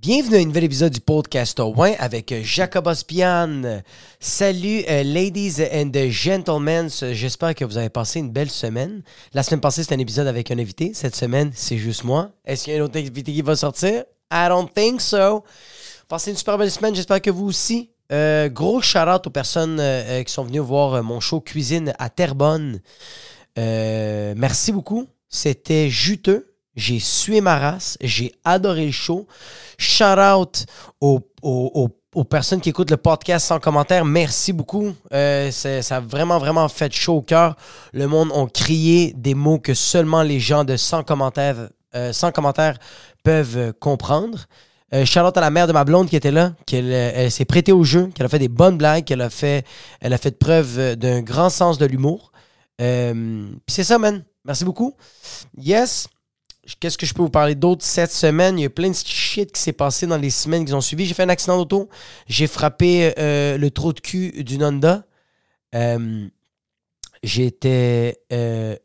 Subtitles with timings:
[0.00, 3.82] Bienvenue à un nouvel épisode du podcast au Win avec Jacob Ospian.
[4.20, 6.88] Salut, euh, ladies and gentlemen.
[6.88, 9.02] J'espère que vous avez passé une belle semaine.
[9.34, 10.92] La semaine passée, c'était un épisode avec un invité.
[10.94, 12.30] Cette semaine, c'est juste moi.
[12.44, 14.04] Est-ce qu'il y a un autre invité qui va sortir?
[14.32, 15.42] I don't think so.
[16.06, 16.94] Passez une super belle semaine.
[16.94, 17.90] J'espère que vous aussi.
[18.12, 22.80] Euh, gros shout-out aux personnes euh, qui sont venues voir mon show Cuisine à Terrebonne.
[23.56, 25.08] merci beaucoup.
[25.28, 26.54] C'était juteux.
[26.78, 27.98] J'ai sué ma race.
[28.00, 29.26] J'ai adoré le show.
[29.78, 30.64] Shout out
[31.00, 31.20] aux,
[32.30, 34.04] personnes qui écoutent le podcast sans commentaire.
[34.04, 34.94] Merci beaucoup.
[35.12, 37.56] Euh, ça a vraiment, vraiment fait chaud au cœur.
[37.92, 42.30] Le monde a crié des mots que seulement les gens de sans commentaires, euh, sans
[42.30, 42.78] commentaires
[43.24, 44.46] peuvent comprendre.
[44.94, 47.72] Euh, shout out à la mère de ma blonde qui était là, qu'elle s'est prêtée
[47.72, 49.66] au jeu, qu'elle a fait des bonnes blagues, qu'elle a fait,
[50.00, 52.30] elle a fait preuve d'un grand sens de l'humour.
[52.78, 54.22] c'est ça, man.
[54.44, 54.94] Merci beaucoup.
[55.56, 56.08] Yes.
[56.80, 58.58] Qu'est-ce que je peux vous parler d'autre cette semaine?
[58.58, 61.06] Il y a plein de shit qui s'est passé dans les semaines qui ont suivi.
[61.06, 61.88] J'ai fait un accident d'auto.
[62.26, 65.04] J'ai frappé euh, le trou de cul d'une Honda.
[65.74, 66.28] Euh,
[67.22, 68.76] J'étais euh,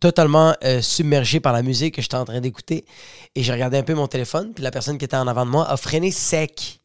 [0.00, 2.86] totalement submergé par la musique que j'étais en train d'écouter.
[3.34, 4.54] Et j'ai regardé un peu mon téléphone.
[4.54, 6.80] Puis la personne qui était en avant de moi a freiné sec.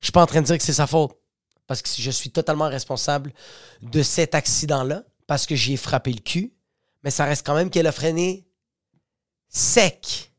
[0.00, 1.16] Je suis pas en train de dire que c'est sa faute.
[1.66, 3.32] Parce que je suis totalement responsable
[3.82, 5.02] de cet accident-là.
[5.26, 6.52] Parce que j'ai frappé le cul
[7.02, 8.46] mais ça reste quand même qu'elle a freiné
[9.48, 10.32] sec.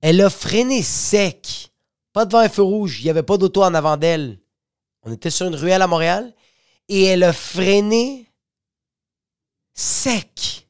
[0.00, 1.72] Elle a freiné sec.
[2.12, 3.00] Pas devant un feu rouge.
[3.00, 4.40] Il n'y avait pas d'auto en avant d'elle.
[5.02, 6.34] On était sur une ruelle à Montréal.
[6.88, 8.30] Et elle a freiné
[9.74, 10.68] sec.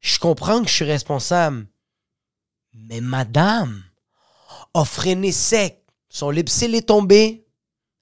[0.00, 1.66] Je comprends que je suis responsable.
[2.72, 3.84] Mais madame
[4.74, 5.84] a freiné sec.
[6.08, 7.46] Son lipsil est tombé.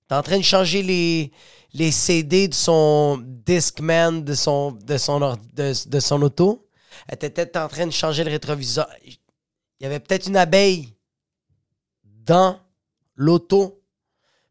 [0.09, 1.33] T'es en train de changer les,
[1.75, 6.69] les CD de son Discman, de son, de son, de, son auto.
[7.09, 8.89] Elle était peut-être en train de changer le rétroviseur.
[9.05, 9.17] Il
[9.81, 10.95] y avait peut-être une abeille
[12.05, 12.61] dans
[13.17, 13.82] l'auto.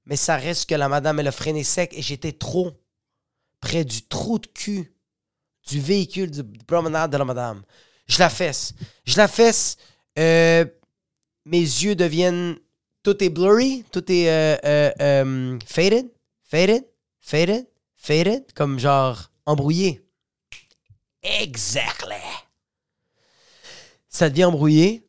[0.06, 2.72] Mais ça reste que la madame, elle a freiné sec et j'étais trop
[3.60, 4.94] près du trou de cul
[5.68, 7.62] du véhicule du promenade de la madame.
[8.08, 8.74] Je la fesse.
[9.06, 9.78] Je la fesse.
[10.18, 10.66] Euh,
[11.46, 12.58] mes yeux deviennent.
[13.04, 13.86] Tout est blurry.
[13.92, 16.10] Tout est euh, euh, faded.
[16.44, 16.84] Faded.
[17.22, 17.68] Faded?
[17.96, 18.52] Faded?
[18.54, 20.06] Comme genre embrouillé.
[21.24, 22.16] Exactly.
[24.10, 25.08] Ça devient embrouillé.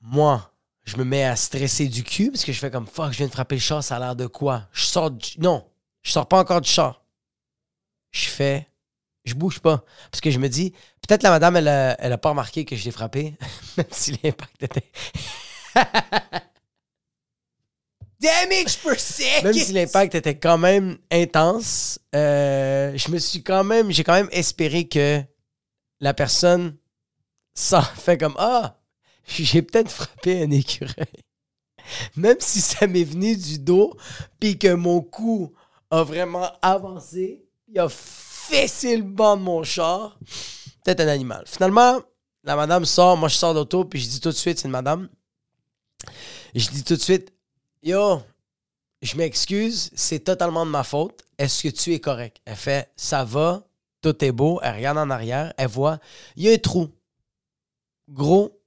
[0.00, 0.50] Moi,
[0.84, 3.26] je me mets à stresser du cul parce que je fais comme fuck, je viens
[3.26, 4.68] de frapper le chat, ça a l'air de quoi?
[4.72, 5.38] Je sors du...
[5.38, 5.66] Non,
[6.02, 7.02] je sors pas encore du chat.
[8.10, 8.68] Je fais.
[9.24, 9.84] Je bouge pas.
[10.10, 10.72] Parce que je me dis,
[11.06, 13.36] peut-être la madame, elle a, elle a pas remarqué que je l'ai frappé,
[13.76, 14.90] même si l'impact était.
[18.24, 19.44] damage per second.
[19.44, 24.14] Même si l'impact était quand même intense, euh, je me suis quand même, j'ai quand
[24.14, 25.22] même espéré que
[26.00, 26.76] la personne
[27.54, 28.78] ça fait comme ah,
[29.26, 31.06] j'ai peut-être frappé un écureuil.
[32.16, 33.94] Même si ça m'est venu du dos,
[34.40, 35.52] puis que mon cou
[35.90, 40.18] a vraiment avancé, il a fessé le banc de mon char,
[40.82, 41.44] peut-être un animal.
[41.46, 42.00] Finalement,
[42.42, 44.72] la madame sort, moi je sors d'auto, puis je dis tout de suite, c'est une
[44.72, 45.08] madame.
[46.54, 47.33] Je dis tout de suite,
[47.86, 48.22] Yo,
[49.02, 51.22] je m'excuse, c'est totalement de ma faute.
[51.36, 52.38] Est-ce que tu es correct?
[52.46, 53.62] Elle fait Ça va,
[54.00, 54.58] tout est beau.
[54.62, 55.98] Elle regarde en arrière, elle voit,
[56.34, 56.88] il y a un trou.
[58.08, 58.58] Gros,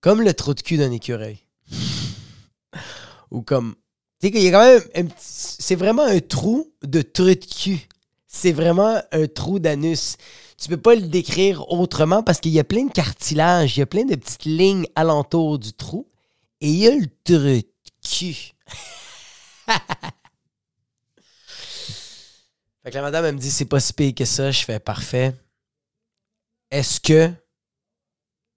[0.00, 1.38] comme le trou de cul d'un écureuil.
[3.30, 3.76] Ou comme.
[4.20, 5.08] Tu sais qu'il y a quand même.
[5.16, 7.86] C'est vraiment un trou de trou de cul.
[8.26, 10.16] C'est vraiment un trou d'anus.
[10.58, 13.82] Tu peux pas le décrire autrement parce qu'il y a plein de cartilage, il y
[13.84, 16.08] a plein de petites lignes alentour du trou.
[16.60, 17.69] Et il y a le trou
[18.02, 18.54] cul.
[22.82, 24.50] fait que la madame, me dit, c'est pas si pire que ça.
[24.50, 25.34] Je fais, parfait.
[26.70, 27.30] Est-ce que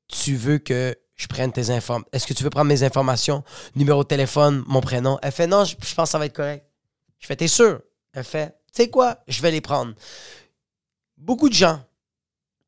[0.07, 2.09] tu veux que je prenne tes informations?
[2.11, 3.43] Est-ce que tu veux prendre mes informations?
[3.75, 5.17] Numéro de téléphone, mon prénom?
[5.21, 6.65] Elle fait, non, je, pense que ça va être correct.
[7.19, 7.81] Je fais, t'es sûr?
[8.13, 9.23] Elle fait, tu sais quoi?
[9.27, 9.93] Je vais les prendre.
[11.17, 11.83] Beaucoup de gens,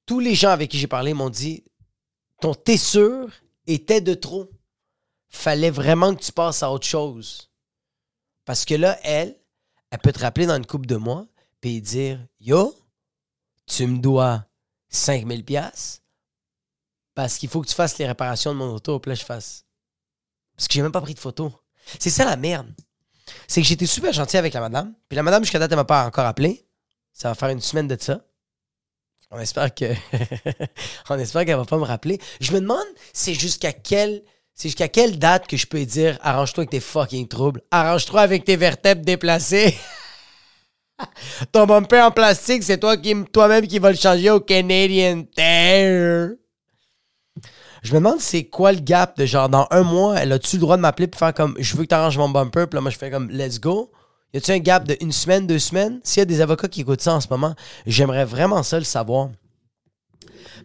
[0.06, 1.64] tous les gens avec qui j'ai parlé m'ont dit,
[2.42, 3.30] ton t'es sûr
[3.68, 4.50] était de trop
[5.36, 7.50] fallait vraiment que tu passes à autre chose.
[8.46, 9.36] Parce que là, elle,
[9.92, 11.26] elle peut te rappeler dans une coupe de mois,
[11.62, 12.76] puis dire Yo,
[13.66, 14.46] tu me dois
[14.90, 16.02] 5000 pièces
[17.16, 19.00] parce qu'il faut que tu fasses les réparations de mon auto.
[19.00, 19.66] Puis là, je fasse.
[20.56, 21.52] Parce que j'ai même pas pris de photo.
[21.98, 22.68] C'est ça la merde.
[23.48, 24.94] C'est que j'étais super gentil avec la madame.
[25.08, 26.68] Puis la madame, jusqu'à date, elle m'a pas encore appelé.
[27.14, 28.22] Ça va faire une semaine de ça.
[29.32, 29.86] On espère que.
[31.10, 32.20] On espère qu'elle va pas me rappeler.
[32.42, 34.24] Je me demande, c'est jusqu'à quel
[34.56, 38.46] c'est jusqu'à quelle date que je peux dire arrange-toi avec tes fucking troubles, arrange-toi avec
[38.46, 39.76] tes vertèbres déplacées.
[41.52, 46.36] Ton bumper en plastique, c'est toi qui, toi-même qui vas le changer au Canadian Tire.
[47.84, 50.62] Je me demande c'est quoi le gap de genre dans un mois, elle a-tu le
[50.62, 52.82] droit de m'appeler pour faire comme je veux que tu arranges mon bumper, puis là
[52.82, 53.92] moi je fais comme let's go.
[54.34, 56.00] Y a-tu un gap de une semaine, deux semaines?
[56.04, 57.56] S'il y a des avocats qui écoutent ça en ce moment,
[57.86, 59.30] j'aimerais vraiment ça le savoir.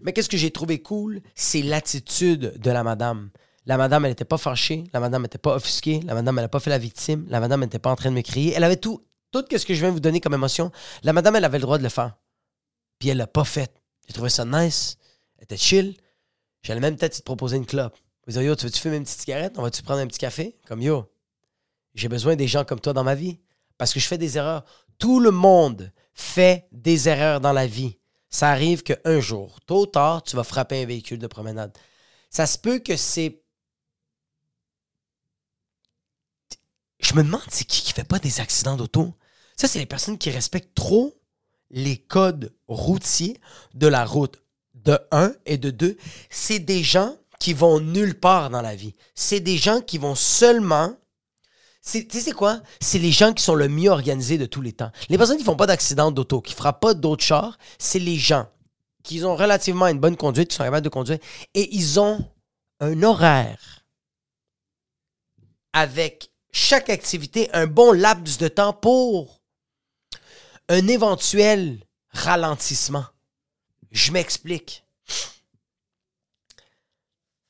[0.02, 1.20] Mais qu'est-ce que j'ai trouvé cool?
[1.34, 3.30] C'est l'attitude de la madame.
[3.66, 4.84] La madame, elle n'était pas fâchée.
[4.92, 6.00] La madame n'était pas offusquée.
[6.04, 7.26] La madame, elle n'a pas fait la victime.
[7.28, 8.54] La madame, n'était pas en train de me crier.
[8.56, 10.72] Elle avait tout, tout ce que je viens de vous donner comme émotion.
[11.02, 12.16] La madame, elle avait le droit de le faire.
[12.98, 13.72] Puis elle l'a pas fait.
[14.06, 14.96] J'ai trouvé ça nice.
[15.38, 15.96] Elle était chill.
[16.62, 17.96] J'allais même peut-être te proposer une clope.
[18.26, 19.54] Vous dire, yo, tu veux-tu fumer une petite cigarette?
[19.56, 20.56] On va-tu prendre un petit café?
[20.66, 21.10] Comme yo,
[21.94, 23.38] j'ai besoin des gens comme toi dans ma vie.
[23.78, 24.64] Parce que je fais des erreurs.
[24.98, 27.96] Tout le monde fait des erreurs dans la vie.
[28.28, 31.76] Ça arrive qu'un jour, tôt ou tard, tu vas frapper un véhicule de promenade.
[32.28, 33.42] Ça se peut que c'est.
[37.00, 39.14] Je me demande, c'est qui qui fait pas des accidents d'auto?
[39.56, 41.20] Ça, c'est les personnes qui respectent trop
[41.70, 43.40] les codes routiers
[43.74, 44.42] de la route
[44.74, 45.96] de 1 et de 2.
[46.30, 48.94] C'est des gens qui vont nulle part dans la vie.
[49.14, 50.96] C'est des gens qui vont seulement
[51.82, 52.60] tu sais, quoi?
[52.80, 54.92] C'est les gens qui sont le mieux organisés de tous les temps.
[55.08, 58.16] Les personnes qui font pas d'accident d'auto, qui ne frappent pas d'autres chars, c'est les
[58.16, 58.46] gens
[59.02, 61.18] qui ont relativement une bonne conduite, qui sont capables de conduire,
[61.54, 62.24] et ils ont
[62.80, 63.86] un horaire
[65.72, 69.40] avec chaque activité un bon laps de temps pour
[70.68, 71.80] un éventuel
[72.10, 73.06] ralentissement.
[73.90, 74.84] Je m'explique.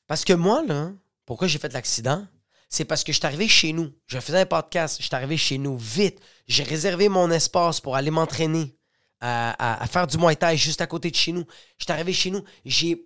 [0.07, 0.91] Parce que moi, là,
[1.25, 2.27] pourquoi j'ai fait l'accident?
[2.71, 3.91] c'est parce que je suis arrivé chez nous.
[4.07, 6.19] Je faisais un podcast, je suis arrivé chez nous vite.
[6.47, 8.73] J'ai réservé mon espace pour aller m'entraîner
[9.19, 11.45] à, faire du Muay juste à côté de chez nous.
[11.77, 13.05] Je suis arrivé chez nous, j'ai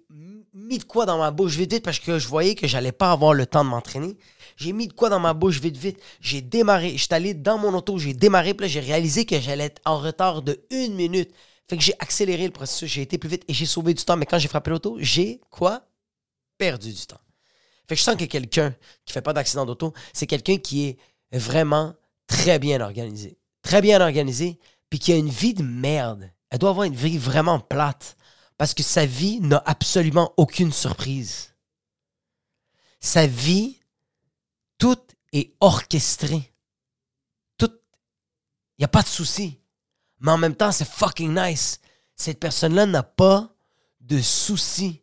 [0.56, 3.12] mis de quoi dans ma bouche vite vite parce que je voyais que j'allais pas
[3.12, 4.18] avoir le temps de m'entraîner.
[4.56, 6.02] J'ai mis de quoi dans ma bouche vite vite.
[6.22, 9.40] J'ai démarré, je suis allé dans mon auto, j'ai démarré, puis là j'ai réalisé que
[9.40, 11.32] j'allais être en retard de une minute.
[11.68, 14.16] Fait que j'ai accéléré le processus, j'ai été plus vite et j'ai sauvé du temps.
[14.16, 15.86] Mais quand j'ai frappé l'auto, j'ai quoi?
[16.58, 17.20] Perdu du temps.
[17.88, 18.74] Fait que je sens que quelqu'un
[19.06, 20.98] qui fait pas d'accident d'auto, c'est quelqu'un qui est
[21.32, 21.94] vraiment
[22.28, 23.38] très bien organisé.
[23.62, 24.60] Très bien organisé,
[24.90, 26.32] puis qui a une vie de merde.
[26.50, 28.16] Elle doit avoir une vie vraiment plate.
[28.58, 31.54] Parce que sa vie n'a absolument aucune surprise.
[33.00, 33.80] Sa vie,
[34.78, 35.00] tout
[35.34, 36.54] est orchestré.
[37.58, 37.72] Tout.
[38.78, 39.60] Il n'y a pas de souci.
[40.20, 41.80] Mais en même temps, c'est fucking nice.
[42.16, 43.54] Cette personne-là n'a pas
[44.00, 45.02] de soucis.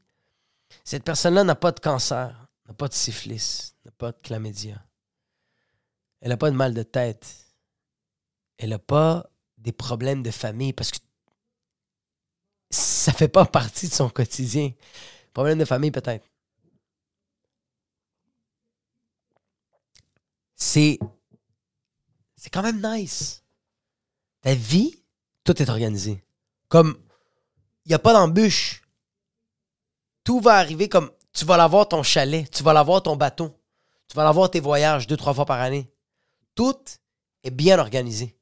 [0.85, 4.83] Cette personne-là n'a pas de cancer n'a pas de syphilis, n'a pas de chlamydia.
[6.21, 7.47] Elle n'a pas de mal de tête.
[8.57, 9.29] Elle n'a pas
[9.59, 10.99] des problèmes de famille parce que
[12.73, 14.73] ça fait pas partie de son quotidien.
[15.33, 16.27] Problème de famille, peut-être.
[20.57, 20.99] C'est.
[22.37, 23.45] C'est quand même nice.
[24.41, 25.03] Ta vie,
[25.45, 26.23] tout est organisé.
[26.69, 26.99] Comme.
[27.85, 28.83] Il n'y a pas d'embûche.
[30.25, 33.59] Tout va arriver comme tu vas l'avoir ton chalet, tu vas l'avoir ton bateau,
[34.09, 35.91] tu vas l'avoir tes voyages deux, trois fois par année.
[36.55, 36.79] Tout
[37.43, 38.37] est bien organisé.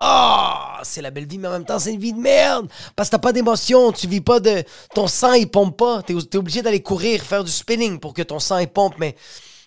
[0.00, 2.70] Ah, c'est la belle vie, mais en même temps, c'est une vie de merde.
[2.94, 4.62] Parce que t'as pas d'émotion, tu vis pas de.
[4.94, 6.02] Ton sang, il pompe pas.
[6.02, 9.16] T'es es obligé d'aller courir, faire du spinning pour que ton sang, il pompe, mais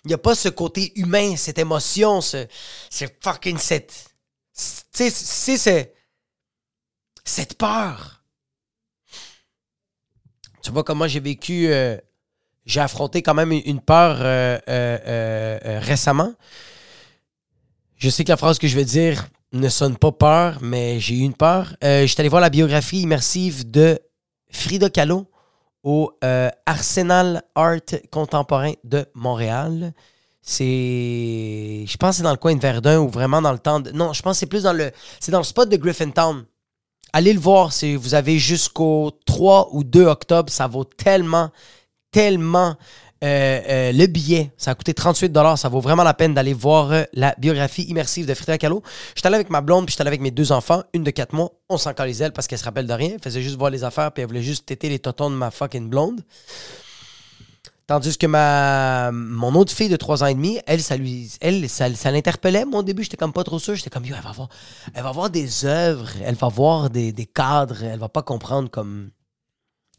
[0.04, 2.46] il n'y a pas ce côté humain, cette émotion, ce,
[2.88, 4.10] c'est fucking cette.
[4.92, 5.94] Tu sais, c'est.
[7.24, 8.22] Cette peur.
[10.62, 11.96] Tu vois comment j'ai vécu euh,
[12.66, 16.34] j'ai affronté quand même une peur euh, euh, récemment.
[17.96, 21.16] Je sais que la phrase que je vais dire ne sonne pas peur, mais j'ai
[21.16, 21.74] eu une peur.
[21.82, 23.98] je suis allé voir la biographie immersive de
[24.50, 25.26] Frida Kahlo
[25.82, 26.12] au
[26.66, 27.80] Arsenal Art
[28.10, 29.92] Contemporain de Montréal.
[30.40, 31.84] C'est.
[31.86, 33.78] Je pense que c'est dans le coin de Verdun ou vraiment dans le temps.
[33.78, 33.92] De...
[33.92, 34.90] Non, je pense que c'est plus dans le.
[35.20, 36.44] C'est dans le spot de Griffintown.
[37.12, 41.50] Allez le voir, si vous avez jusqu'au 3 ou 2 octobre, ça vaut tellement
[42.12, 42.76] tellement
[43.22, 44.52] euh, euh, le billet.
[44.56, 48.26] Ça a coûté 38 Ça vaut vraiment la peine d'aller voir euh, la biographie immersive
[48.26, 48.82] de Frida Kahlo.
[49.14, 51.32] J'étais allé avec ma blonde, puis j'étais allé avec mes deux enfants, une de 4
[51.32, 51.52] mois.
[51.68, 53.10] On s'en les ailes parce qu'elle se rappelle de rien.
[53.14, 55.52] Elle faisait juste voir les affaires, puis elle voulait juste téter les totons de ma
[55.52, 56.22] fucking blonde.
[57.86, 61.68] Tandis que ma mon autre fille de 3 ans et demi, elle, ça lui, elle,
[61.68, 62.64] ça, ça l'interpellait.
[62.64, 63.76] Moi, au début, j'étais comme pas trop sûr.
[63.76, 64.48] J'étais comme, yo, elle va voir,
[64.94, 68.68] elle va voir des œuvres, elle va voir des, des cadres, elle va pas comprendre
[68.68, 69.10] comme.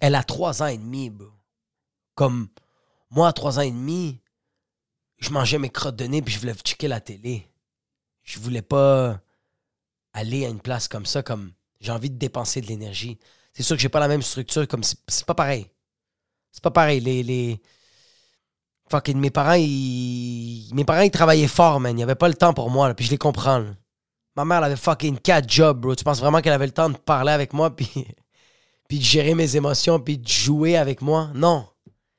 [0.01, 1.27] Elle a 3 ans et demi, bro.
[2.15, 2.50] Comme
[3.13, 4.22] moi, à trois ans et demi,
[5.20, 7.48] je mangeais mes crottes de nez puis je voulais checker la télé.
[8.24, 9.20] Je voulais pas
[10.13, 13.20] aller à une place comme ça, comme j'ai envie de dépenser de l'énergie.
[13.53, 15.70] C'est sûr que j'ai pas la même structure, comme c'est pas pareil.
[16.51, 17.00] C'est pas pareil.
[17.01, 17.62] Les, les...
[19.13, 20.72] mes parents, ils...
[20.74, 21.93] mes parents, ils travaillaient fort, man.
[21.93, 23.65] Il n'y avait pas le temps pour moi, puis je les comprends.
[24.36, 25.96] Ma mère, elle avait fucking quatre jobs, bro.
[25.96, 27.89] Tu penses vraiment qu'elle avait le temps de parler avec moi, puis,
[28.88, 31.29] puis de gérer mes émotions, puis de jouer avec moi?
[31.36, 31.67] Non.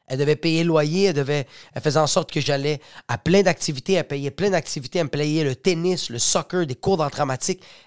[0.07, 3.43] Elle devait payer le loyer, elle, devait, elle faisait en sorte que j'allais à plein
[3.43, 7.11] d'activités, elle payait plein d'activités, elle me payait le tennis, le soccer, des cours d'art.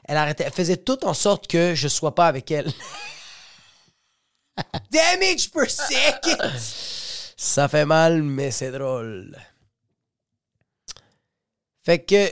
[0.06, 2.68] Elle, arrêtait, elle faisait tout en sorte que je sois pas avec elle.
[4.92, 6.52] Damage per second!
[7.40, 9.38] Ça fait mal, mais c'est drôle.
[11.86, 12.32] Fait que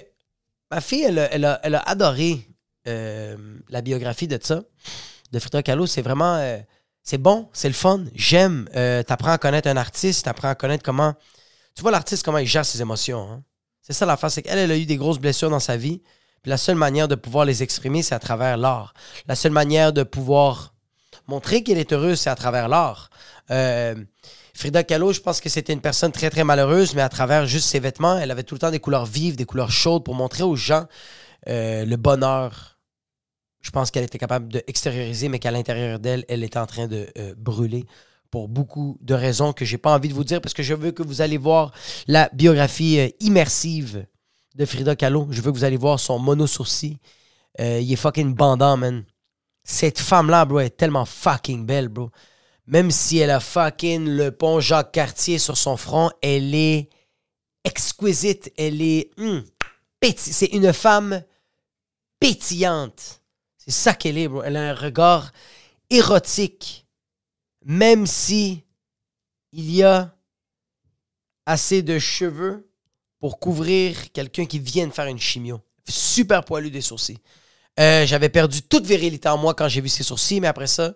[0.72, 2.48] ma fille, elle, a- elle a, elle a adoré
[2.88, 3.38] euh,
[3.70, 4.64] la biographie de ça,
[5.32, 5.86] de Frida Kahlo.
[5.86, 6.38] C'est vraiment.
[6.38, 6.58] euh,
[7.06, 8.04] c'est bon, c'est le fun.
[8.16, 8.68] J'aime.
[8.76, 11.14] Euh, t'apprends à connaître un artiste, t'apprends à connaître comment.
[11.76, 13.32] Tu vois l'artiste, comment il gère ses émotions.
[13.32, 13.44] hein.
[13.82, 16.02] C'est ça l'affaire, c'est qu'elle, elle a eu des grosses blessures dans sa vie.
[16.42, 18.96] Puis la seule manière de pouvoir les exprimer, c'est à travers l'art.
[19.28, 20.74] La seule manière de pouvoir
[21.28, 23.12] montrer qu'elle est heureuse, c'est à travers l'art.
[23.52, 23.96] Euh,
[24.56, 27.68] Frida Kahlo, je pense que c'était une personne très, très malheureuse, mais à travers juste
[27.70, 30.44] ses vêtements, elle avait tout le temps des couleurs vives, des couleurs chaudes pour montrer
[30.44, 30.86] aux gens
[31.48, 32.75] euh, le bonheur.
[33.66, 37.08] Je pense qu'elle était capable d'extérioriser, mais qu'à l'intérieur d'elle, elle était en train de
[37.18, 37.84] euh, brûler
[38.30, 40.92] pour beaucoup de raisons que j'ai pas envie de vous dire parce que je veux
[40.92, 41.72] que vous allez voir
[42.08, 44.06] la biographie euh, immersive
[44.54, 45.28] de Frida Kahlo.
[45.32, 46.98] Je veux que vous allez voir son mono-sourcil.
[47.60, 49.04] Euh, il est fucking bandant, man.
[49.64, 52.12] Cette femme-là, bro, est tellement fucking belle, bro.
[52.68, 56.90] Même si elle a fucking le pont Jacques-Cartier sur son front, elle est
[57.64, 58.54] exquisite.
[58.60, 59.10] Elle est...
[60.00, 61.24] péti- C'est une femme
[62.20, 63.22] pétillante.
[63.66, 64.44] C'est ça qu'elle est, bro.
[64.44, 65.32] Elle a un regard
[65.90, 66.86] érotique.
[67.64, 68.64] Même si
[69.52, 70.16] il y a
[71.46, 72.70] assez de cheveux
[73.20, 75.62] pour couvrir quelqu'un qui vient de faire une chimio.
[75.88, 77.20] Super poilu des sourcils.
[77.80, 80.94] Euh, J'avais perdu toute virilité en moi quand j'ai vu ses sourcils, mais après ça,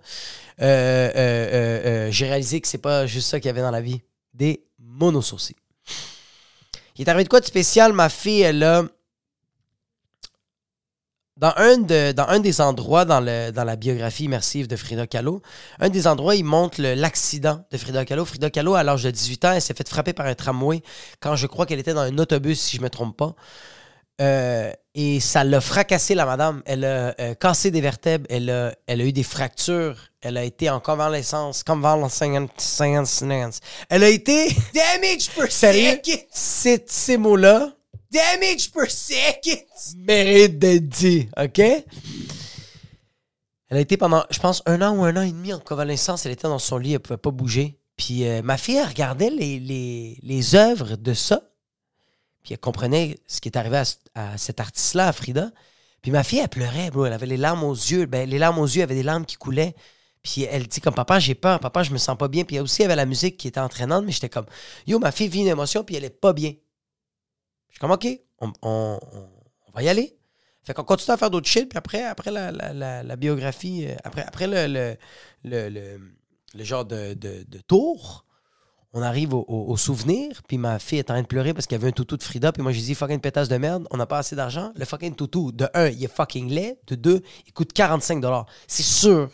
[0.61, 4.01] euh, euh, j'ai réalisé que c'est pas juste ça qu'il y avait dans la vie.
[4.33, 5.55] Des monosourcils.
[6.97, 7.93] Il est arrivé de quoi de spécial?
[7.93, 8.83] Ma fille, elle a.
[11.39, 15.07] Dans un, de- dans un des endroits dans, le, dans la biographie immersive de Frida
[15.07, 15.41] Kahlo,
[15.79, 18.25] un des endroits, il montre l'accident de Frida Kahlo.
[18.25, 20.81] Frida Kahlo, à l'âge de 18 ans, elle s'est fait frapper par un tramway
[21.21, 23.35] quand je crois qu'elle était dans un autobus, si je ne me trompe pas.
[24.21, 26.61] Euh, et ça l'a fracassé, la madame.
[26.65, 30.43] Elle a euh, cassé des vertèbres, elle a, elle a eu des fractures, elle a
[30.43, 32.21] été en convalescence, convalescence.
[33.89, 36.01] Elle a été damage per Sérieux?
[36.33, 37.71] Ces, ces mots-là,
[38.11, 39.63] damage per second,
[39.97, 41.59] méritent d'être dit, OK?
[43.69, 46.25] Elle a été pendant, je pense, un an ou un an et demi en convalescence.
[46.25, 47.77] Elle était dans son lit, elle pouvait pas bouger.
[47.97, 49.59] Puis euh, ma fille, elle regardait les,
[50.21, 51.41] les, œuvres de ça.
[52.43, 53.83] Puis elle comprenait ce qui est arrivé
[54.15, 55.51] à cet artiste-là, à Frida.
[56.01, 57.05] Puis ma fille, elle pleurait, bro.
[57.05, 58.05] Elle avait les larmes aux yeux.
[58.05, 59.75] Ben, les larmes aux yeux, elle avait des larmes qui coulaient.
[60.23, 62.43] Puis elle dit comme papa, j'ai peur, papa, je me sens pas bien.
[62.45, 64.45] Puis aussi, il y avait la musique qui était entraînante, mais j'étais comme
[64.87, 66.53] yo, ma fille vit une émotion, puis elle est pas bien.
[67.69, 68.07] Je suis comme ok,
[68.39, 68.99] on, on-
[69.73, 70.17] va y aller.
[70.63, 73.95] Fait qu'on continue à faire d'autres shit, puis après, après la, la- la- biographie, euh,
[74.03, 74.97] après, après le, le,
[75.43, 75.99] le, le-
[76.63, 78.25] genre de, de, de tour,
[78.93, 81.79] on arrive au, au- souvenir, puis ma fille est en train de pleurer parce qu'elle
[81.79, 84.05] veut un toutou de Frida, puis moi j'ai dit fucking pétasse de merde, on n'a
[84.07, 84.71] pas assez d'argent.
[84.75, 88.23] Le fucking toutou, de un, il est fucking laid, de deux, il coûte 45
[88.67, 89.29] C'est sûr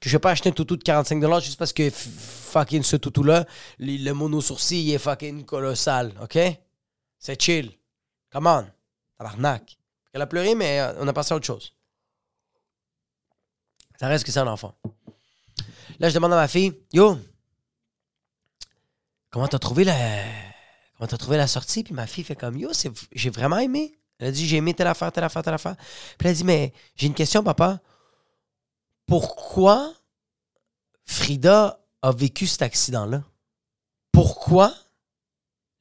[0.00, 3.46] que je vais pas acheter un toutou de 45 juste parce que fucking ce toutou-là,
[3.78, 6.38] le, le mono-sourcil, il est fucking colossal, ok?
[7.18, 7.72] C'est chill.
[8.30, 8.66] Come on.
[9.18, 9.78] Tabarnak.
[10.12, 11.74] Elle a pleuré, mais euh, on a passé à autre chose.
[13.98, 14.74] Ça reste que c'est un enfant.
[15.98, 17.18] Là, je demande à ma fille, yo,
[19.30, 20.24] comment t'as trouvé la.
[20.96, 21.82] Comment t'as trouvé la sortie?
[21.82, 22.70] Puis ma fille fait comme Yo,
[23.12, 23.98] j'ai vraiment aimé.
[24.18, 25.76] Elle a dit j'ai aimé telle affaire, telle affaire, telle affaire.
[25.76, 27.80] Puis elle a dit Mais j'ai une question, papa.
[29.06, 29.94] Pourquoi
[31.04, 33.22] Frida a vécu cet accident-là?
[34.12, 34.74] Pourquoi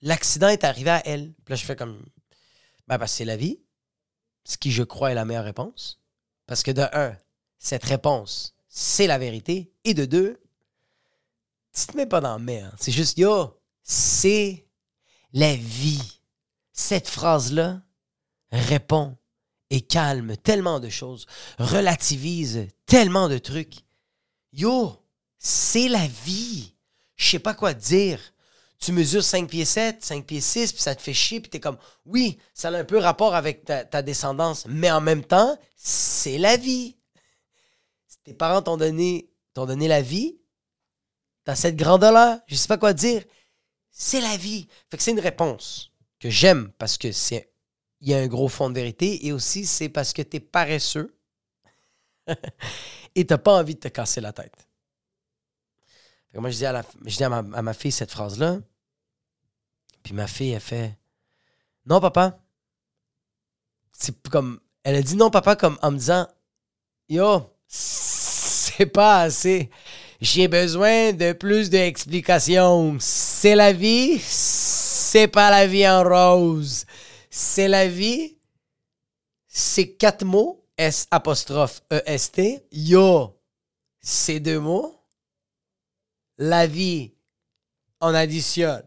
[0.01, 1.33] l'accident est arrivé à elle?
[1.43, 2.03] Puis là, je fais comme
[2.87, 3.59] Ben, parce c'est la vie.
[4.43, 5.99] Ce qui, je crois, est la meilleure réponse.
[6.45, 7.17] Parce que de un,
[7.57, 9.73] cette réponse, c'est la vérité.
[9.83, 10.41] Et de deux,
[11.73, 12.75] tu te mets pas dans la merde.
[12.79, 14.67] C'est juste, yo, c'est
[15.33, 16.21] la vie.
[16.71, 17.81] Cette phrase-là
[18.51, 19.17] répond
[19.69, 21.25] et calme tellement de choses,
[21.59, 23.83] relativise tellement de trucs.
[24.53, 24.95] Yo,
[25.37, 26.73] c'est la vie.
[27.15, 28.19] Je sais pas quoi dire.
[28.79, 31.59] Tu mesures 5 pieds 7, 5 pieds 6, puis ça te fait chier, puis t'es
[31.59, 36.37] comme, oui, ça a un peu rapport avec ta, descendance, mais en même temps, c'est
[36.37, 36.95] la vie.
[38.23, 40.37] Tes parents t'ont donné, t'ont donné la vie,
[41.43, 43.23] t'as cette grandeur-là, je sais pas quoi dire.
[43.89, 44.67] C'est la vie.
[44.91, 47.51] Fait que c'est une réponse que j'aime parce que c'est
[48.01, 51.17] il y a un gros fond de vérité et aussi c'est parce que t'es paresseux
[53.15, 54.66] et t'as pas envie de te casser la tête.
[56.37, 58.59] Que moi, je dis à, la- à ma fille cette phrase-là.
[60.03, 60.95] Puis ma fille, elle fait
[61.87, 62.37] Non, papa.
[63.91, 64.59] C'est comme.
[64.83, 66.27] Elle a dit non, papa, comme en me disant
[67.09, 69.71] Yo, c'est pas assez.
[70.21, 72.97] J'ai besoin de plus d'explications.
[72.99, 76.85] C'est la vie, c'est pas la vie en rose.
[77.31, 78.37] C'est la vie,
[79.47, 82.63] c'est quatre mots, S apostrophe E-S-T.
[82.71, 83.35] Yo,
[83.99, 84.96] c'est deux mots.
[86.37, 87.13] La vie,
[87.99, 88.83] on additionne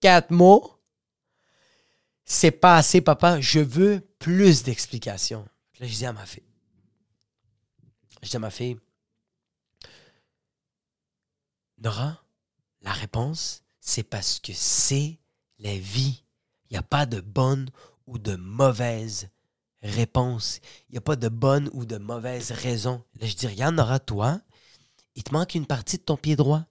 [0.00, 0.70] quatre mots.
[2.26, 3.40] C'est pas assez, papa.
[3.40, 5.48] Je veux plus d'explications.
[5.80, 6.42] Là, je dis à ma fille.
[8.22, 8.78] Je dis à ma fille,
[11.78, 12.22] Nora,
[12.80, 15.18] la réponse, c'est parce que c'est
[15.58, 16.24] la vie.
[16.70, 17.68] Il n'y a pas de bonne
[18.06, 19.28] ou de mauvaise
[19.82, 20.60] réponse.
[20.88, 23.04] Il n'y a pas de bonne ou de mauvaise raison.
[23.20, 24.40] Là, je dis, regarde, Nora, toi,
[25.14, 26.64] il te manque une partie de ton pied droit.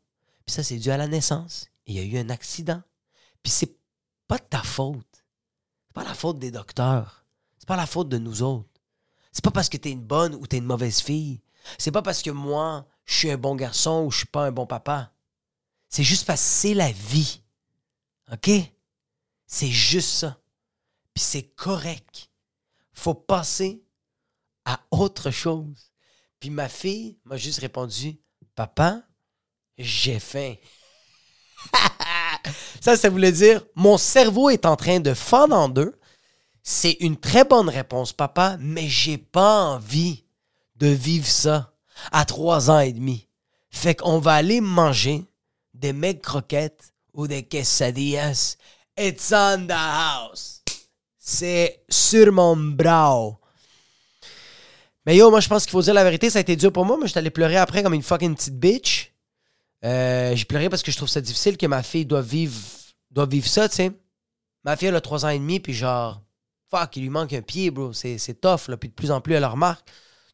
[0.45, 1.69] Puis ça, c'est dû à la naissance.
[1.85, 2.81] Il y a eu un accident.
[3.41, 3.77] Puis c'est
[4.27, 5.25] pas de ta faute.
[5.87, 7.25] C'est pas la faute des docteurs.
[7.57, 8.69] C'est pas la faute de nous autres.
[9.31, 11.41] C'est pas parce que tu es une bonne ou tu es une mauvaise fille.
[11.77, 14.51] C'est pas parce que moi, je suis un bon garçon ou je suis pas un
[14.51, 15.13] bon papa.
[15.89, 17.41] C'est juste parce que c'est la vie.
[18.31, 18.49] OK?
[19.47, 20.41] C'est juste ça.
[21.13, 22.29] Puis c'est correct.
[22.93, 23.83] Faut passer
[24.65, 25.91] à autre chose.
[26.39, 28.19] Puis ma fille m'a juste répondu
[28.55, 29.01] Papa,
[29.77, 30.55] j'ai faim.
[32.81, 35.99] ça, ça voulait dire mon cerveau est en train de fendre en deux.
[36.61, 40.23] C'est une très bonne réponse, papa, mais j'ai pas envie
[40.75, 41.73] de vivre ça
[42.11, 43.27] à trois ans et demi.
[43.69, 45.25] Fait qu'on va aller manger
[45.73, 48.55] des mecs croquettes ou des quesadillas.
[48.97, 50.61] It's on the house.
[51.17, 53.39] C'est sur mon bras.
[55.05, 56.29] Mais yo, moi, je pense qu'il faut dire la vérité.
[56.29, 58.35] Ça a été dur pour moi, mais je suis allé pleurer après comme une fucking
[58.35, 59.13] petite bitch.
[59.83, 62.57] Euh, j'ai pleuré parce que je trouve ça difficile que ma fille doit vivre,
[63.11, 63.91] doit vivre ça, tu sais.
[64.63, 66.21] Ma fille, elle a trois ans et demi, puis genre,
[66.69, 67.91] fuck, il lui manque un pied, bro.
[67.91, 68.77] C'est, tough, là.
[68.77, 69.85] Puis de plus en plus, elle le remarque.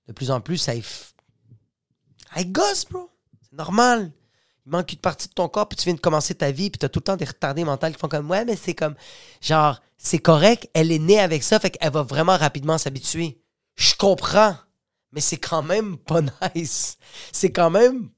[0.08, 0.74] De plus en plus, ça.
[2.36, 3.10] Elle gosse, bro.
[3.42, 4.12] C'est normal.
[4.66, 6.78] Il manque une partie de ton corps, puis tu viens de commencer ta vie, puis
[6.78, 8.94] t'as tout le temps des retardés mentaux qui font comme, ouais, mais c'est comme,
[9.42, 13.42] genre, c'est correct, elle est née avec ça, fait qu'elle va vraiment rapidement s'habituer.
[13.76, 14.56] Je comprends,
[15.12, 16.22] mais c'est quand même pas
[16.56, 16.98] nice.
[17.32, 18.10] C'est quand même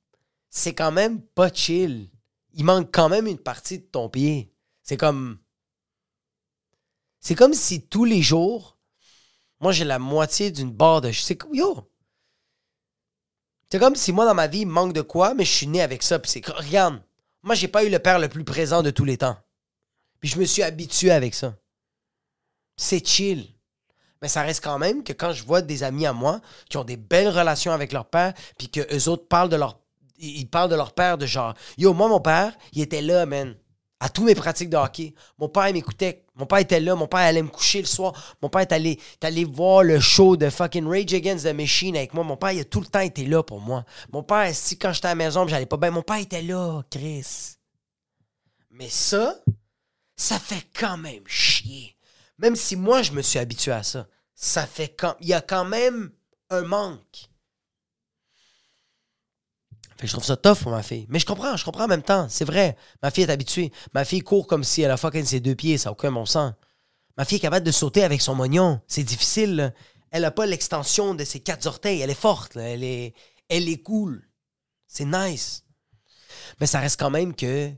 [0.51, 2.09] c'est quand même pas chill.
[2.53, 4.53] Il manque quand même une partie de ton pied.
[4.83, 5.39] C'est comme.
[7.21, 8.77] C'est comme si tous les jours,
[9.61, 11.11] moi j'ai la moitié d'une barre de.
[11.13, 11.89] C'est yo!
[13.71, 15.81] C'est comme si moi dans ma vie, il manque de quoi, mais je suis né
[15.81, 16.19] avec ça.
[16.19, 16.45] Puis c'est.
[16.45, 17.01] Regarde,
[17.41, 19.37] moi j'ai pas eu le père le plus présent de tous les temps.
[20.19, 21.55] Puis je me suis habitué avec ça.
[22.75, 23.47] C'est chill.
[24.21, 26.83] Mais ça reste quand même que quand je vois des amis à moi qui ont
[26.83, 29.81] des belles relations avec leur père, puis que eux autres parlent de leur
[30.21, 33.55] ils parlent de leur père de genre Yo, moi, mon père, il était là, man.
[33.99, 35.13] À tous mes pratiques de hockey.
[35.37, 36.25] Mon père, m'écoutait.
[36.35, 36.95] Mon père était là.
[36.95, 38.13] Mon père allait me coucher le soir.
[38.41, 41.95] Mon père est allé, est allé voir le show de fucking Rage Against the Machine
[41.95, 42.23] avec moi.
[42.23, 43.85] Mon père, il a tout le temps été là pour moi.
[44.11, 46.81] Mon père, si quand j'étais à la maison, j'allais pas bien, mon père était là,
[46.89, 47.57] Chris.
[48.71, 49.35] Mais ça,
[50.15, 51.95] ça fait quand même chier.
[52.41, 55.15] Même si moi, je me suis habitué à ça, ça fait quand.
[55.21, 56.11] Il y a quand même
[56.49, 57.31] un manque
[60.07, 61.05] je trouve ça tough pour ma fille.
[61.09, 62.27] Mais je comprends, je comprends en même temps.
[62.29, 62.75] C'est vrai.
[63.01, 63.71] Ma fille est habituée.
[63.93, 65.77] Ma fille court comme si elle a fucking ses deux pieds.
[65.77, 66.53] Ça n'a aucun bon sens.
[67.17, 68.81] Ma fille est capable de sauter avec son moignon.
[68.87, 69.73] C'est difficile.
[70.11, 72.01] Elle n'a pas l'extension de ses quatre orteils.
[72.01, 72.55] Elle est forte.
[72.55, 73.13] Elle, est,
[73.49, 74.27] elle est cool.
[74.87, 75.65] C'est nice.
[76.59, 77.71] Mais ça reste quand même que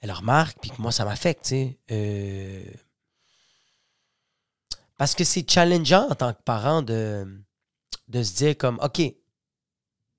[0.00, 1.52] elle remarque, puis que moi, ça m'affecte.
[1.90, 2.64] Euh,
[4.96, 7.26] parce que c'est challengeant en tant que parent de,
[8.08, 9.02] de se dire comme, OK,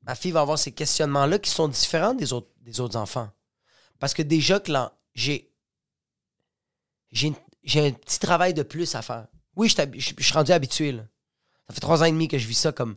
[0.03, 3.29] ma fille va avoir ces questionnements-là qui sont différents des autres, des autres enfants.
[3.99, 5.51] Parce que déjà que là, j'ai,
[7.11, 7.33] j'ai,
[7.75, 9.27] un petit travail de plus à faire.
[9.55, 10.95] Oui, je, suis rendu habitué.
[11.67, 12.95] Ça fait trois ans et demi que je vis ça comme.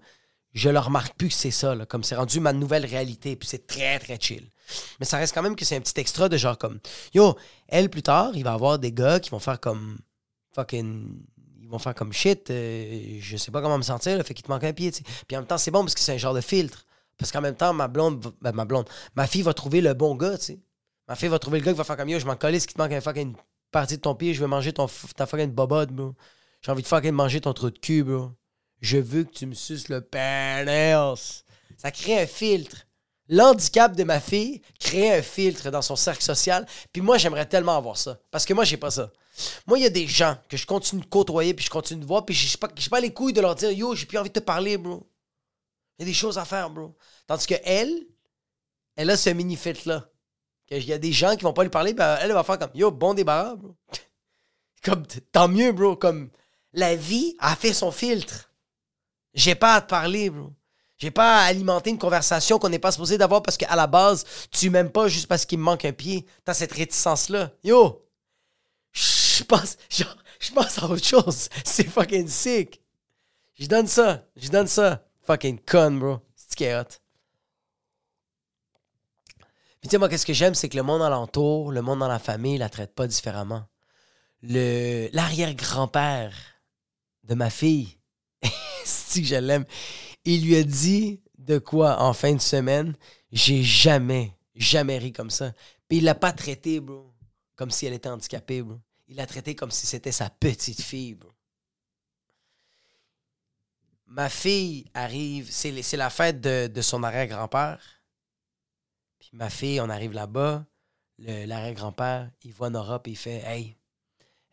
[0.53, 3.69] Je le remarque plus que c'est ça, comme c'est rendu ma nouvelle réalité, puis c'est
[3.69, 4.51] très, très chill.
[4.99, 6.81] Mais ça reste quand même que c'est un petit extra de genre comme.
[7.15, 7.37] Yo,
[7.69, 9.99] elle, plus tard, il va avoir des gars qui vont faire comme.
[10.53, 11.23] Fucking
[11.71, 14.51] vont faire comme shit, euh, je sais pas comment me sentir, là, fait qu'il te
[14.51, 14.91] manque un pied.
[14.91, 16.87] Puis en même temps, c'est bon parce que c'est un genre de filtre.
[17.17, 20.15] Parce qu'en même temps, ma blonde, ben, ma blonde, ma fille va trouver le bon
[20.15, 20.59] gars, tu.
[21.07, 22.75] Ma fille va trouver le gars qui va faire comme yo, je m'en ce qui
[22.75, 23.35] te manque un fucking
[23.71, 26.15] partie de ton pied, je veux manger ton, ta fucking bobode, bro.
[26.63, 28.33] J'ai envie de fucking manger ton trou de cul, bro.
[28.81, 31.45] Je veux que tu me suces le pénis.
[31.77, 32.87] Ça crée un filtre.
[33.29, 36.67] L'handicap de ma fille crée un filtre dans son cercle social.
[36.93, 38.19] Puis moi, j'aimerais tellement avoir ça.
[38.31, 39.11] Parce que moi, j'ai pas ça.
[39.67, 42.07] Moi, il y a des gens que je continue de côtoyer, puis je continue de
[42.07, 44.35] voir, puis j'ai pas, pas les couilles de leur dire Yo, j'ai plus envie de
[44.35, 45.09] te parler, bro.
[45.99, 46.97] Il y a des choses à faire, bro.
[47.27, 48.07] Tandis que elle,
[48.97, 50.09] elle a ce mini-fit-là.
[50.71, 52.71] Il y a des gens qui vont pas lui parler, ben elle va faire comme
[52.75, 53.77] Yo, bon débarras, bro.
[54.85, 55.97] comme tant mieux, bro.
[55.97, 56.31] Comme
[56.73, 58.53] La vie a fait son filtre.
[59.35, 60.53] J'ai pas à te parler, bro.
[60.97, 64.25] J'ai pas à alimenter une conversation qu'on n'est pas supposé d'avoir parce qu'à la base,
[64.51, 66.27] tu m'aimes pas juste parce qu'il me manque un pied.
[66.45, 67.53] T'as cette réticence-là.
[67.65, 68.07] Yo!
[69.41, 71.49] Je pense, genre, je pense à autre chose.
[71.65, 72.83] C'est fucking sick.
[73.59, 74.27] Je donne ça.
[74.37, 75.07] Je donne ça.
[75.23, 76.19] Fucking con, bro.
[76.37, 76.85] C'est hot.
[79.81, 82.09] Puis tu sais, moi, qu'est-ce que j'aime, c'est que le monde alentour, le monde dans
[82.09, 83.65] la famille, la traite pas différemment.
[84.43, 86.35] Le, l'arrière-grand-père
[87.25, 87.97] de ma fille,
[88.85, 89.65] c'est que je l'aime,
[90.27, 92.95] il lui a dit de quoi en fin de semaine,
[93.33, 95.53] j'ai jamais, jamais ri comme ça.
[95.89, 97.15] Puis il l'a pas traité, bro,
[97.57, 98.81] comme si elle était handicapée, bro.
[99.11, 101.19] Il l'a traité comme si c'était sa petite fille.
[104.07, 107.81] Ma fille arrive, c'est, la fête de, son arrière-grand-père.
[109.19, 110.65] Puis ma fille, on arrive là-bas,
[111.19, 113.77] l'arrière-grand-père, il voit Nora, puis il fait Hey,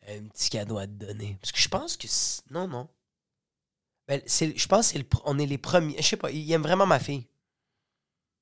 [0.08, 1.38] un petit cadeau à te donner.
[1.40, 2.08] Parce que je pense que.
[2.52, 2.90] Non, non.
[4.08, 5.98] Ben, je pense qu'on est les premiers.
[5.98, 7.28] Je sais pas, il aime vraiment ma fille.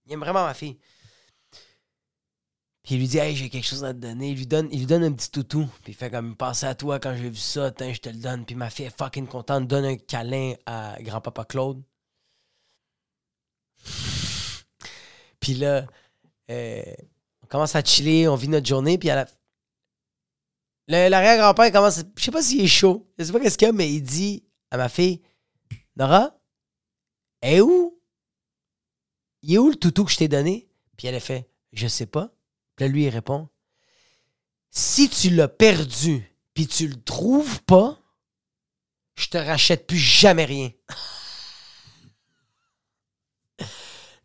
[0.06, 0.80] Il aime vraiment ma fille.
[2.86, 4.30] Puis il lui dit Hey, j'ai quelque chose à te donner.
[4.30, 5.68] Il lui donne, il lui donne un petit toutou.
[5.84, 8.46] Puis il fait comme Pensez à toi quand j'ai vu ça, je te le donne.
[8.46, 11.82] Puis ma fille est fucking contente, donne un câlin à grand-papa Claude.
[15.40, 15.86] Puis là,
[16.52, 16.84] euh,
[17.44, 21.10] on commence à chiller, on vit notre journée, puis à la...
[21.10, 22.04] L'arrière-grand-père commence...
[22.16, 24.02] Je sais pas s'il est chaud, je sais pas qu'est-ce qu'il y a, mais il
[24.02, 25.22] dit à ma fille,
[25.96, 26.38] Nora,
[27.42, 28.00] est où?
[29.42, 30.68] Il est où le toutou que je t'ai donné?
[30.98, 32.35] Puis elle a fait, je sais pas.
[32.80, 33.50] Là, lui, il répond,
[34.70, 37.98] si tu l'as perdu, puis tu le trouves pas,
[39.16, 40.72] je te rachète plus jamais rien.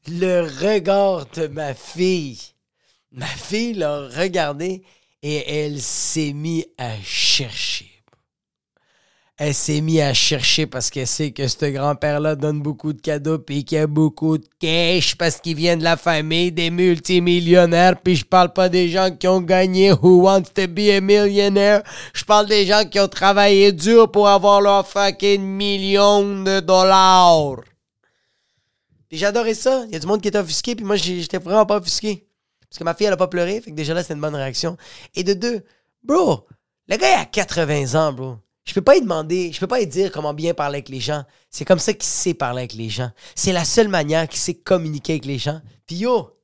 [0.08, 2.40] le regard de ma fille.
[3.12, 4.82] Ma fille l'a regardé
[5.22, 7.79] et elle s'est mise à chercher.
[9.42, 13.38] Elle s'est mise à chercher parce qu'elle sait que ce grand-père-là donne beaucoup de cadeaux
[13.38, 17.98] puis qu'il a beaucoup de cash parce qu'il vient de la famille des multimillionnaires.
[18.02, 21.82] Puis je parle pas des gens qui ont gagné Who Wants to be a Millionaire.
[22.12, 27.62] Je parle des gens qui ont travaillé dur pour avoir leur fucking million de dollars.
[29.08, 29.84] Puis j'adorais ça.
[29.86, 32.26] Il y a du monde qui était offusqué, puis moi, j'étais vraiment pas offusqué.
[32.68, 34.36] Parce que ma fille, elle a pas pleuré, fait que déjà là, c'était une bonne
[34.36, 34.76] réaction.
[35.14, 35.62] Et de deux,
[36.04, 36.46] bro,
[36.88, 38.36] le gars, il a 80 ans, bro.
[38.64, 41.00] Je peux pas lui demander, je peux pas lui dire comment bien parler avec les
[41.00, 41.24] gens.
[41.50, 43.10] C'est comme ça qu'il sait parler avec les gens.
[43.34, 45.60] C'est la seule manière qu'il sait communiquer avec les gens.
[45.86, 46.40] Puis yo,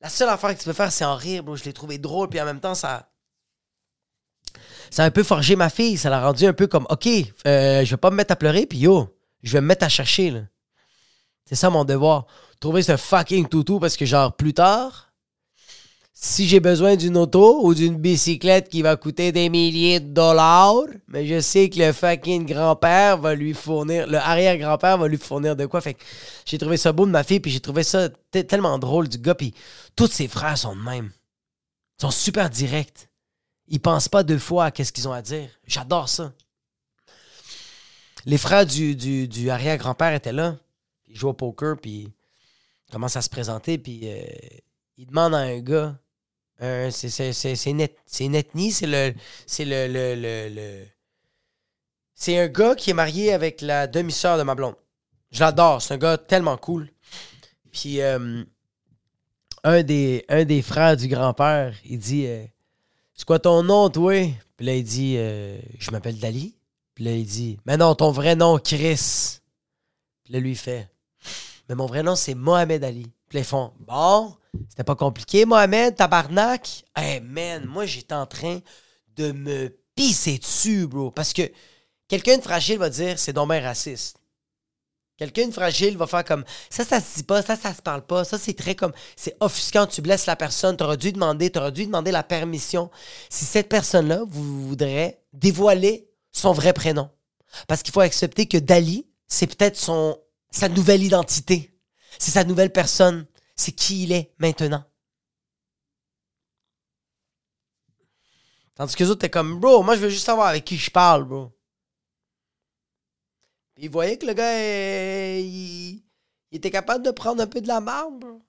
[0.00, 1.42] la seule affaire que tu peux faire, c'est en rire.
[1.56, 3.10] Je l'ai trouvé drôle, puis en même temps, ça.
[4.90, 5.96] Ça a un peu forgé ma fille.
[5.96, 7.06] Ça l'a rendu un peu comme, OK,
[7.46, 9.88] euh, je vais pas me mettre à pleurer, puis yo, je vais me mettre à
[9.88, 10.40] chercher, là.
[11.44, 12.26] C'est ça mon devoir.
[12.60, 15.12] Trouver ce fucking toutou parce que, genre, plus tard,
[16.18, 20.84] si j'ai besoin d'une auto ou d'une bicyclette qui va coûter des milliers de dollars,
[21.08, 25.54] mais je sais que le fucking grand-père va lui fournir, le arrière-grand-père va lui fournir
[25.56, 25.82] de quoi.
[25.82, 26.02] Fait que
[26.46, 29.18] j'ai trouvé ça beau de ma fille, puis j'ai trouvé ça te- tellement drôle du
[29.18, 29.52] gars, puis
[29.94, 31.10] tous ses frères sont de même.
[31.98, 33.10] Ils sont super directs.
[33.68, 35.50] Ils pensent pas deux fois à qu'est-ce qu'ils ont à dire.
[35.66, 36.32] J'adore ça.
[38.24, 40.56] Les frères du arrière-grand-père étaient là.
[41.08, 42.08] Ils jouent au poker, puis
[42.88, 44.22] ils commencent à se présenter, puis euh,
[44.96, 45.94] ils demandent à un gars.
[46.60, 49.14] Un- c'est, c'est, c'est, le.
[49.46, 50.84] C'est le, le, le,
[52.14, 54.76] C'est un gars qui est marié avec la demi-sœur de ma blonde.
[55.30, 56.88] Je l'adore, c'est un gars tellement cool.
[57.72, 58.42] Puis euh,
[59.64, 62.44] un, des, frères du grand-père, il dit euh,
[63.14, 64.14] C'est quoi ton nom, toi
[64.56, 66.56] Puis là, il dit euh, Je m'appelle Dali.
[66.94, 69.40] Puis là, il dit Mais non, ton vrai nom, Chris.
[70.24, 70.88] Puis là, lui, fait
[71.68, 73.12] Mais mon vrai nom, c'est Mohamed Ali.
[73.28, 74.36] Puis ils font Bon,
[74.68, 76.84] c'était pas compliqué, Mohamed, tabarnak.
[76.94, 78.60] Hey, man, moi, j'étais en train
[79.16, 81.10] de me pisser dessus, bro.
[81.10, 81.42] Parce que
[82.08, 84.18] quelqu'un de fragile va dire C'est bien raciste.
[85.16, 88.02] Quelqu'un de fragile va faire comme ça, ça se dit pas, ça, ça se parle
[88.02, 91.72] pas, ça, c'est très comme c'est offusquant, tu blesses la personne, t'aurais dû demander, t'aurais
[91.72, 92.90] dû demander la permission
[93.30, 97.08] si cette personne-là voudrait dévoiler son vrai prénom.
[97.66, 100.18] Parce qu'il faut accepter que Dali, c'est peut-être son
[100.50, 101.75] sa nouvelle identité.
[102.18, 103.26] C'est sa nouvelle personne.
[103.54, 104.84] C'est qui il est maintenant.
[108.74, 110.90] Tandis que les autres, t'es comme, bro, moi, je veux juste savoir avec qui je
[110.90, 111.50] parle, bro.
[113.74, 116.02] Puis il voyait que le gars, il,
[116.50, 118.42] il était capable de prendre un peu de la marde, bro.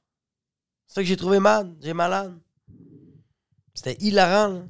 [0.85, 1.75] C'est ça que j'ai trouvé mal.
[1.81, 2.37] J'ai malade.
[3.73, 4.63] C'était hilarant, là.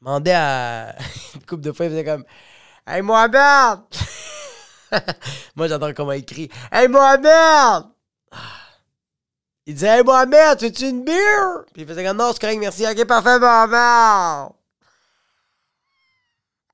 [0.00, 0.96] Demandait à
[1.34, 2.24] une couple de fois, il faisait comme,
[2.86, 3.80] Hey, Mohamed!
[5.56, 6.48] Moi, j'adore comment il crie.
[6.72, 7.84] Hey, Mohamed!
[9.66, 11.64] Il disait, Hey, Mohamed, veux-tu une bière?
[11.72, 12.86] Puis il faisait comme, non, c'est correct, merci.
[12.86, 14.52] Ok, parfait, Mohamed!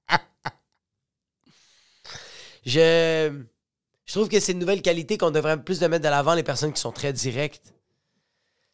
[2.67, 3.45] Je,
[4.07, 6.43] je trouve que c'est une nouvelle qualité qu'on devrait plus de mettre de l'avant les
[6.43, 7.75] personnes qui sont très directes.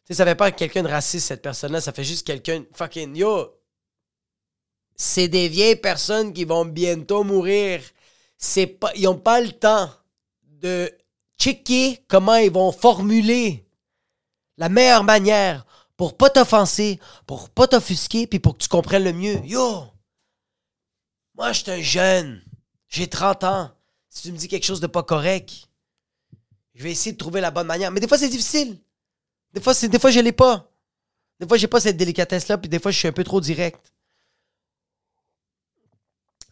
[0.05, 1.81] Tu sais, ça fait pas quelqu'un de raciste, cette personne-là.
[1.81, 2.63] Ça fait juste quelqu'un.
[2.73, 3.57] Fucking yo.
[4.95, 7.81] C'est des vieilles personnes qui vont bientôt mourir.
[8.43, 9.89] C'est pas, ils ont pas le temps
[10.43, 10.91] de
[11.39, 13.65] checker comment ils vont formuler
[14.57, 19.13] la meilleure manière pour pas t'offenser, pour pas t'offusquer, puis pour que tu comprennes le
[19.13, 19.39] mieux.
[19.45, 19.85] Yo!
[21.35, 22.43] Moi, je suis un jeune.
[22.87, 23.71] J'ai 30 ans.
[24.09, 25.69] Si tu me dis quelque chose de pas correct,
[26.73, 27.91] je vais essayer de trouver la bonne manière.
[27.91, 28.79] Mais des fois, c'est difficile.
[29.53, 30.67] Des fois, c'est, des fois je l'ai pas.
[31.39, 33.93] Des fois, j'ai pas cette délicatesse-là, puis des fois, je suis un peu trop direct.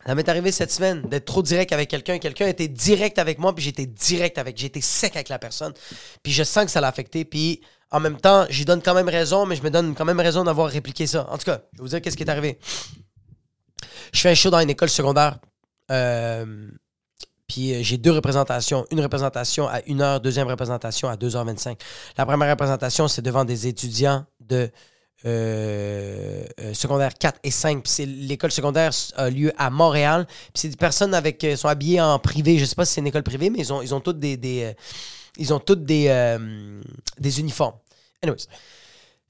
[0.06, 2.20] Ça m'est arrivé cette semaine d'être trop direct avec quelqu'un.
[2.20, 4.58] Quelqu'un était direct avec moi, puis j'étais direct avec.
[4.58, 5.74] J'étais sec avec la personne.
[6.24, 7.26] Puis je sens que ça l'a affecté.
[7.26, 10.20] Puis en même temps, j'y donne quand même raison, mais je me donne quand même
[10.20, 11.28] raison d'avoir répliqué ça.
[11.30, 12.60] En tout cas, je vais vous dire qu'est-ce qui est arrivé.
[14.14, 15.40] Je fais un show dans une école secondaire.
[15.92, 16.70] Euh,
[17.48, 18.86] puis euh, j'ai deux représentations.
[18.92, 21.78] Une représentation à 1h, deuxième représentation à 2h25.
[22.18, 24.70] La première représentation, c'est devant des étudiants de
[25.26, 27.84] euh, euh, secondaire 4 et 5.
[27.84, 30.28] Puis l'école secondaire a lieu à Montréal.
[30.54, 32.58] C'est des personnes avec sont habillées en privé.
[32.58, 34.76] Je sais pas si c'est une école privée, mais ils ont, ils toutes des,
[37.40, 37.76] uniformes.
[38.24, 38.46] Anyways.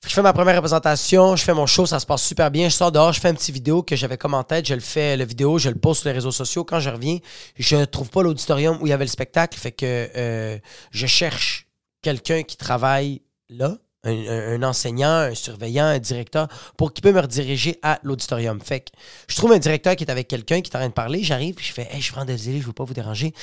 [0.07, 2.69] Je fais ma première représentation, je fais mon show, ça se passe super bien.
[2.69, 4.79] Je sors dehors, je fais une petite vidéo que j'avais comme en tête, je le
[4.79, 6.63] fais, la vidéo, je le poste sur les réseaux sociaux.
[6.63, 7.17] Quand je reviens,
[7.57, 10.57] je trouve pas l'auditorium où il y avait le spectacle, fait que euh,
[10.91, 11.67] je cherche
[12.01, 17.79] quelqu'un qui travaille là un, enseignant, un surveillant, un directeur, pour qu'il peut me rediriger
[17.81, 18.59] à l'auditorium.
[18.61, 18.91] Fait que
[19.27, 21.55] je trouve un directeur qui est avec quelqu'un qui est en train de parler, j'arrive,
[21.59, 23.33] je fais Hey, je suis désolé, je ne veux pas vous déranger.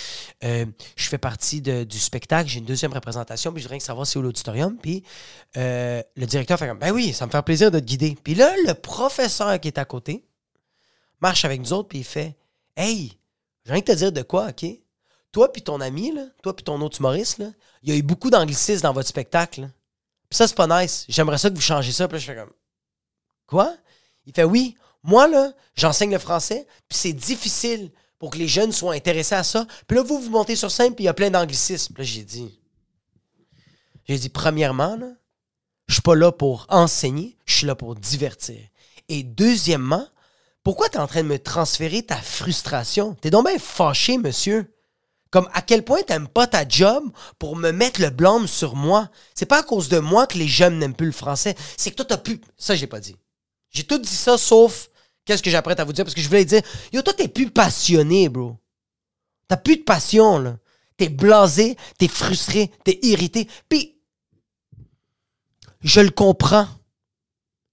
[0.45, 0.64] Euh,
[0.97, 4.23] je fais partie du spectacle, j'ai une deuxième représentation, puis je voudrais savoir c'est où
[4.23, 4.77] l'auditorium.
[4.77, 5.03] Puis
[5.57, 8.16] euh, le directeur fait comme Ben oui, ça me fait plaisir de te guider.
[8.23, 10.25] Puis là, le professeur qui est à côté
[11.21, 12.37] marche avec nous autres, puis il fait
[12.77, 13.12] Hey,
[13.64, 14.66] j'ai rien que te dire de quoi, OK?
[15.33, 17.42] Toi puis ton ami, toi puis ton autre humoriste,
[17.83, 19.69] il y a eu beaucoup d'anglicisme dans votre spectacle.
[20.37, 21.05] Ça, c'est pas nice.
[21.09, 22.07] J'aimerais ça que vous changez ça.
[22.09, 22.53] Puis là, je fais comme.
[23.46, 23.75] Quoi?
[24.27, 24.77] Il fait oui.
[25.03, 29.44] Moi, là, j'enseigne le français, puis c'est difficile pour que les jeunes soient intéressés à
[29.44, 29.66] ça.
[29.87, 31.94] Puis là, vous, vous montez sur scène, puis il y a plein d'anglicismes.
[31.96, 32.59] Là, j'ai dit.
[34.05, 35.09] J'ai dit, premièrement, là,
[35.88, 38.61] je suis pas là pour enseigner, je suis là pour divertir.
[39.09, 40.07] Et deuxièmement,
[40.64, 43.14] pourquoi tu es en train de me transférer ta frustration?
[43.14, 44.76] T'es donc bien fâché, monsieur.
[45.31, 47.05] Comme à quel point t'aimes pas ta job
[47.39, 49.11] pour me mettre le blâme sur moi?
[49.35, 51.57] C'est pas à cause de moi que les jeunes n'aiment plus le français.
[51.77, 52.41] C'est que toi, t'as plus.
[52.57, 53.17] Ça, j'ai pas dit.
[53.71, 54.89] J'ai tout dit ça sauf
[55.25, 56.05] qu'est-ce que j'apprête à vous dire?
[56.05, 56.62] Parce que je voulais dire
[56.93, 58.57] Yo, toi, t'es plus passionné, bro.
[59.49, 60.57] T'as plus de passion, là.
[60.97, 63.49] T'es blasé, t'es frustré, t'es irrité.
[63.69, 64.01] Puis,
[65.83, 66.69] je le comprends.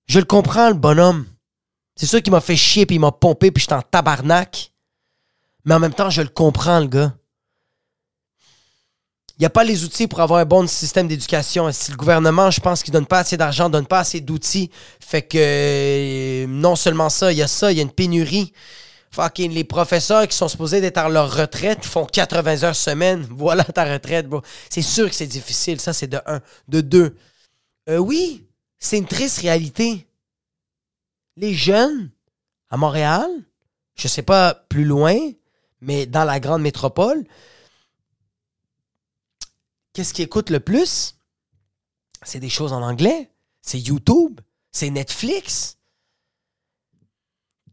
[0.07, 1.25] Je le comprends, le bonhomme.
[1.95, 4.73] C'est sûr qu'il m'a fait chier, puis il m'a pompé, puis j'étais en tabarnak.
[5.65, 7.15] Mais en même temps, je le comprends, le gars.
[9.37, 11.71] Il n'y a pas les outils pour avoir un bon système d'éducation.
[11.71, 14.69] Si le gouvernement, je pense qu'il donne pas assez d'argent, donne pas assez d'outils,
[14.99, 18.53] fait que euh, non seulement ça, il y a ça, il y a une pénurie.
[19.09, 23.27] Fucking les professeurs qui sont supposés d'être à leur retraite font 80 heures semaine.
[23.31, 24.27] Voilà ta retraite.
[24.69, 25.79] C'est sûr que c'est difficile.
[25.79, 26.39] Ça, c'est de un.
[26.67, 27.15] De deux.
[27.89, 28.45] Euh, oui,
[28.79, 30.07] c'est une triste réalité.
[31.37, 32.09] Les jeunes
[32.69, 33.29] à Montréal,
[33.95, 35.15] je sais pas plus loin,
[35.81, 37.23] mais dans la grande métropole,
[39.93, 41.15] qu'est-ce qu'ils écoutent le plus?
[42.23, 43.31] C'est des choses en anglais.
[43.61, 44.39] C'est YouTube.
[44.71, 45.77] C'est Netflix.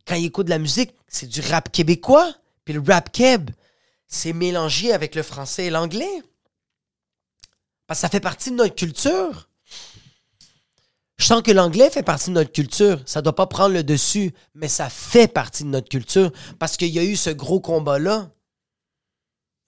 [0.07, 2.33] Quand ils écoutent de la musique, c'est du rap québécois.
[2.65, 3.51] Puis le rap keb,
[4.07, 6.23] c'est mélangé avec le français et l'anglais.
[7.87, 9.49] Parce que ça fait partie de notre culture.
[11.17, 13.03] Je sens que l'anglais fait partie de notre culture.
[13.05, 16.33] Ça ne doit pas prendre le dessus, mais ça fait partie de notre culture.
[16.59, 18.31] Parce qu'il y a eu ce gros combat-là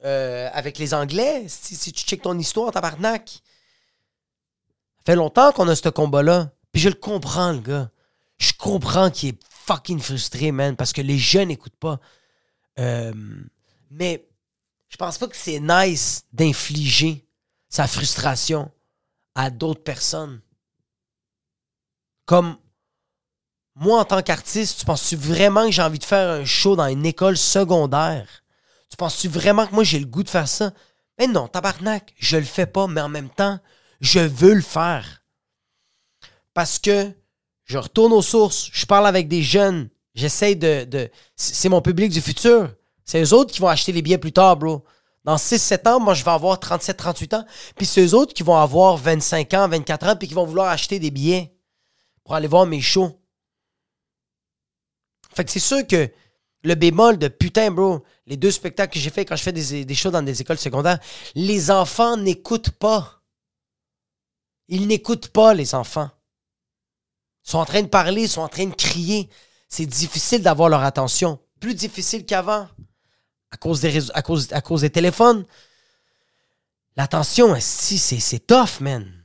[0.05, 3.29] euh, avec les Anglais, si, tu checkes ton histoire, tabarnak.
[3.31, 6.51] Ça fait longtemps qu'on a ce combat-là.
[6.73, 7.91] Puis je le comprends, le gars.
[8.39, 12.01] Je comprends qu'il est fucking frustré, man, parce que les jeunes n'écoutent pas.
[12.79, 13.13] Euh,
[13.91, 14.27] mais
[14.89, 17.25] je pense pas que c'est nice d'infliger
[17.69, 18.71] sa frustration
[19.35, 20.41] à d'autres personnes.
[22.27, 22.57] Comme
[23.75, 26.87] moi, en tant qu'artiste, tu penses-tu vraiment que j'ai envie de faire un show dans
[26.87, 28.42] une école secondaire?
[28.93, 30.71] Tu penses-tu vraiment que moi j'ai le goût de faire ça?
[31.19, 33.59] Mais non, tabarnak, je le fais pas, mais en même temps,
[34.03, 35.23] je veux le faire.
[36.53, 37.11] Parce que
[37.65, 40.85] je retourne aux sources, je parle avec des jeunes, j'essaie de.
[40.85, 42.71] de c'est mon public du futur.
[43.07, 44.85] C'est eux autres qui vont acheter les billets plus tard, bro.
[45.25, 47.47] Dans 6-7 ans, moi, je vais avoir 37-38 ans.
[47.77, 50.69] Puis c'est eux autres qui vont avoir 25 ans, 24 ans, puis qui vont vouloir
[50.69, 51.55] acheter des billets
[52.25, 53.19] pour aller voir mes shows.
[55.35, 56.11] Fait que c'est sûr que
[56.65, 59.95] Le bémol de putain, bro, les deux spectacles que j'ai fait quand je fais des,
[59.95, 60.99] shows dans des écoles secondaires,
[61.35, 63.23] les enfants n'écoutent pas.
[64.69, 66.11] Ils n'écoutent pas, les enfants.
[67.45, 69.29] Ils sont en train de parler, ils sont en train de crier.
[69.69, 71.41] C'est difficile d'avoir leur attention.
[71.59, 72.69] Plus difficile qu'avant.
[73.51, 75.45] À cause des réseaux, à cause, à cause des téléphones.
[76.97, 79.23] L'attention, si, c'est tough, man.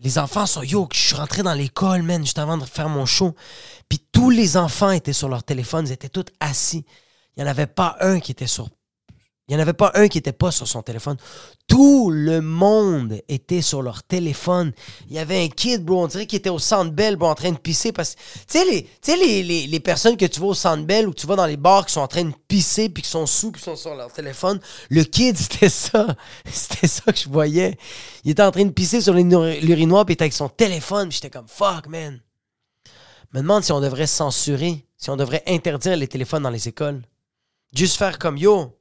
[0.00, 3.06] Les enfants sont yo, je suis rentré dans l'école, man, juste avant de faire mon
[3.06, 3.34] show.
[3.88, 6.84] Puis les enfants étaient sur leur téléphone, ils étaient tous assis.
[7.36, 8.68] Il n'y en avait pas un qui était sur
[9.46, 11.18] il n'y en avait pas un qui n'était pas sur son téléphone.
[11.68, 14.72] Tout le monde était sur leur téléphone.
[15.10, 17.34] Il y avait un kid, bro, on dirait qu'il était au Centre Bell, bro, en
[17.34, 17.92] train de pisser.
[17.92, 18.22] Parce tu
[18.58, 21.26] sais, les, les, les, les, personnes que tu vois au Centre Bell ou que tu
[21.26, 23.60] vas dans les bars qui sont en train de pisser puis qui sont sous puis
[23.60, 26.06] qui sont sur leur téléphone, le kid, c'était ça.
[26.50, 27.76] C'était ça que je voyais.
[28.24, 31.12] Il était en train de pisser sur l'urinoir puis il était avec son téléphone.
[31.12, 32.18] J'étais comme, fuck, man.
[33.34, 37.02] Me demande si on devrait censurer, si on devrait interdire les téléphones dans les écoles.
[37.72, 38.78] Juste faire comme, yo,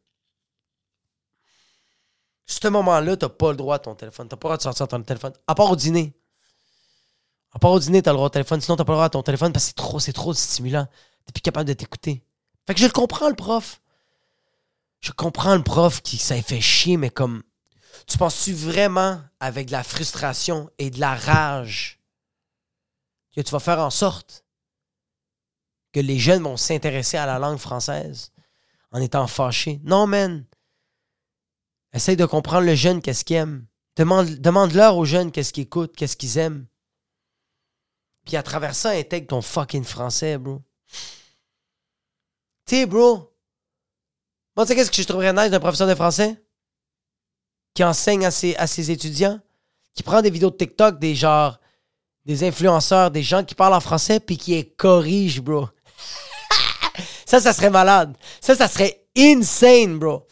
[2.45, 4.27] ce moment-là, t'as pas le droit à ton téléphone.
[4.27, 5.33] T'as pas le droit de sortir ton téléphone.
[5.47, 6.13] À part au dîner.
[7.51, 8.61] À part au dîner, t'as le droit au téléphone.
[8.61, 10.87] Sinon, t'as pas le droit à ton téléphone parce que c'est trop, c'est trop stimulant.
[11.25, 12.23] T'es plus capable de t'écouter.
[12.67, 13.81] Fait que je le comprends, le prof.
[14.99, 17.41] Je comprends le prof qui ça fait chier, mais comme.
[18.05, 22.02] Tu penses-tu vraiment avec de la frustration et de la rage
[23.33, 24.45] que tu vas faire en sorte
[25.91, 28.31] que les jeunes vont s'intéresser à la langue française
[28.91, 29.79] en étant fâchés?
[29.83, 30.45] Non, man.
[31.93, 33.67] Essaye de comprendre le jeune, qu'est-ce qu'il aime.
[33.95, 36.65] Demande, demande-leur aux jeunes qu'est-ce qu'ils écoutent, qu'est-ce qu'ils aiment.
[38.25, 40.61] Puis à travers ça, intègre ton fucking français, bro.
[42.65, 43.31] Tu sais, bro.
[44.55, 46.41] Moi, tu sais, qu'est-ce que je trouverais nice d'un professeur de français?
[47.73, 49.39] Qui enseigne à ses, à ses étudiants,
[49.93, 51.59] qui prend des vidéos de TikTok des genre,
[52.25, 55.67] des influenceurs, des gens qui parlent en français, puis qui les corrige, bro.
[57.25, 58.15] ça, ça serait malade.
[58.41, 60.25] Ça, ça serait insane, bro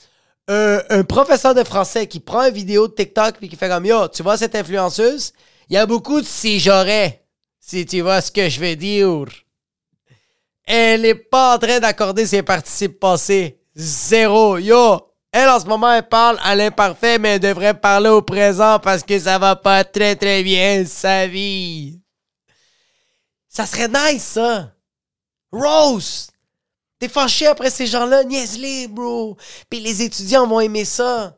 [0.51, 4.07] un, professeur de français qui prend une vidéo de TikTok puis qui fait comme Yo,
[4.09, 5.33] tu vois cette influenceuse?
[5.69, 7.23] Il y a beaucoup de si j'aurais,
[7.59, 9.27] si tu vois ce que je veux dire.
[10.65, 13.59] Elle n'est pas en train d'accorder ses participes passés.
[13.75, 14.57] Zéro.
[14.57, 18.79] Yo, elle en ce moment, elle parle à l'imparfait, mais elle devrait parler au présent
[18.79, 22.01] parce que ça va pas très très bien sa vie.
[23.47, 24.71] Ça serait nice, ça.
[25.51, 26.31] Rose,
[27.01, 29.35] T'es fâché après ces gens-là, niaise-les, bro.
[29.67, 31.35] Puis les étudiants vont aimer ça.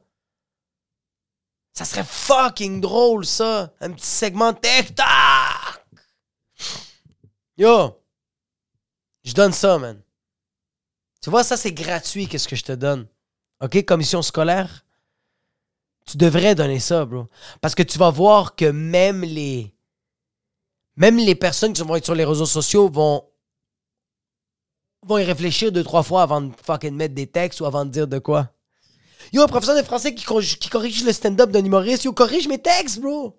[1.71, 3.73] Ça serait fucking drôle, ça.
[3.79, 5.07] Un petit segment TikTok.
[7.57, 7.97] Yo.
[9.23, 10.01] Je donne ça, man.
[11.21, 13.07] Tu vois, ça, c'est gratuit, qu'est-ce que je te donne?
[13.63, 14.85] OK, commission scolaire?
[16.05, 17.29] Tu devrais donner ça, bro.
[17.61, 19.73] Parce que tu vas voir que même les...
[20.97, 23.25] Même les personnes qui vont être sur les réseaux sociaux vont
[25.05, 27.89] vont y réfléchir deux, trois fois avant de fucking mettre des textes ou avant de
[27.89, 28.49] dire de quoi.
[29.31, 32.61] Yo, un professeur de français qui, qui corrige le stand-up d'un humoriste, yo, corrige mes
[32.61, 33.37] textes, bro.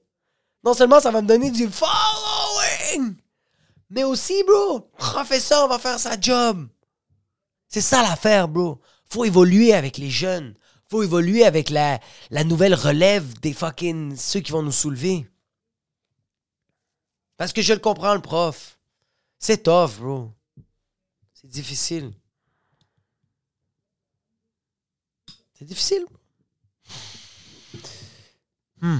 [0.64, 3.16] Non seulement ça va me donner du following,
[3.90, 6.66] mais aussi, bro, professeur va faire sa job.
[7.68, 8.80] C'est ça l'affaire, bro.
[9.14, 10.56] Faut évoluer avec les jeunes.
[10.90, 12.00] Faut évoluer avec la,
[12.30, 15.24] la nouvelle relève des fucking ceux qui vont nous soulever.
[17.36, 18.76] Parce que je le comprends, le prof.
[19.38, 20.32] C'est tough, bro.
[21.32, 22.10] C'est difficile.
[25.56, 26.04] C'est difficile.
[28.80, 28.98] Hmm.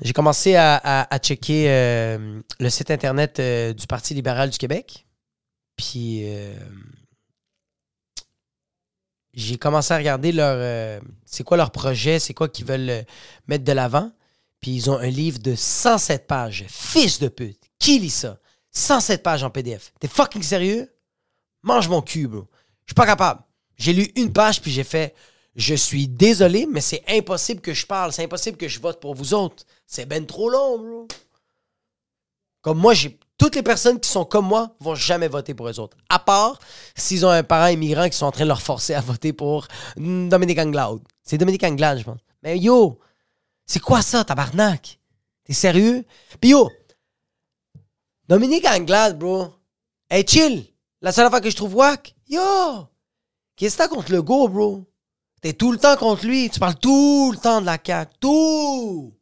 [0.00, 5.06] J'ai commencé à, checker euh, le site internet euh, du Parti libéral du Québec.
[5.74, 6.54] Puis euh,
[9.40, 13.04] j'ai commencé à regarder leur c'est quoi leur projet, c'est quoi qu'ils veulent
[13.46, 14.10] mettre de l'avant.
[14.60, 16.66] Puis ils ont un livre de 107 pages.
[16.68, 17.60] Fils de pute.
[17.78, 18.38] Qui lit ça?
[18.72, 19.92] 107 pages en PDF.
[19.98, 20.92] T'es fucking sérieux?
[21.62, 22.46] mange mon cul, bro.
[22.84, 23.42] Je suis pas capable.
[23.76, 25.14] J'ai lu une page puis j'ai fait
[25.56, 28.12] Je suis désolé, mais c'est impossible que je parle.
[28.12, 29.64] C'est impossible que je vote pour vous autres.
[29.86, 31.08] C'est ben trop long, bro.
[32.62, 33.18] Comme moi, j'ai.
[33.40, 35.96] Toutes les personnes qui sont comme moi vont jamais voter pour eux autres.
[36.10, 36.58] À part
[36.94, 39.66] s'ils ont un parent immigrant qui sont en train de leur forcer à voter pour
[39.96, 40.98] Dominique Anglade.
[41.22, 42.20] C'est Dominique Anglade, je pense.
[42.42, 42.98] Mais yo,
[43.64, 45.00] c'est quoi ça, tabarnak?
[45.44, 46.04] T'es sérieux?
[46.38, 46.70] Puis yo,
[48.28, 49.48] Dominique Anglade, bro,
[50.10, 50.66] hey, chill.
[51.00, 52.42] La seule fois que je trouve wack, yo,
[53.56, 54.84] qu'est-ce que t'as contre le go, bro?
[55.40, 56.50] T'es tout le temps contre lui.
[56.50, 58.12] Tu parles tout le temps de la CAQ.
[58.20, 59.14] Tout!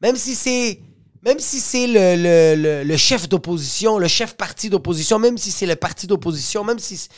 [0.00, 0.80] Même si c'est.
[1.22, 5.76] Même si c'est le, le, chef d'opposition, le chef parti d'opposition, même si c'est le
[5.76, 7.08] parti d'opposition, même si.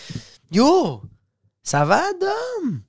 [0.52, 1.00] Yo!
[1.62, 2.82] Ça va, Dom?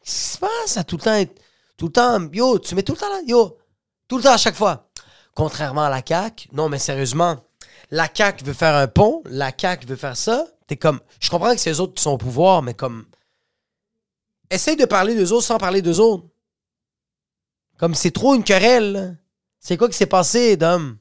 [0.00, 0.76] Qu'est-ce qui se passe?
[0.76, 1.32] À tout le temps
[1.76, 2.28] Tout le temps.
[2.32, 3.20] Yo, tu mets tout le temps là?
[3.26, 3.58] Yo!
[4.06, 4.88] Tout le temps à chaque fois.
[5.34, 7.38] Contrairement à la CAQ, non, mais sérieusement,
[7.90, 10.46] la CAQ veut faire un pont, la CAQ veut faire ça.
[10.68, 13.06] T'es comme, je comprends que c'est eux autres qui sont au pouvoir, mais comme,
[14.50, 16.26] essaye de parler d'eux autres sans parler d'eux autres.
[17.78, 19.18] Comme c'est trop une querelle.
[19.64, 20.98] C'est quoi qui s'est passé, Dom?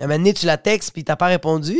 [0.00, 1.78] À un moment tu la textes, puis t'as pas répondu.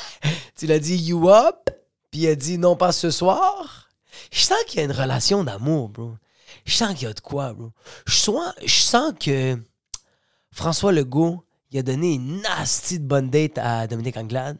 [0.56, 1.70] tu l'as dit you up,
[2.10, 3.88] puis il a dit non pas ce soir.
[4.32, 6.16] Je sens qu'il y a une relation d'amour, bro.
[6.64, 7.70] Je sens qu'il y a de quoi, bro.
[8.04, 9.62] Je sens, que
[10.50, 14.58] François Legault, il a donné une nasty bonne date à Dominique Anglade.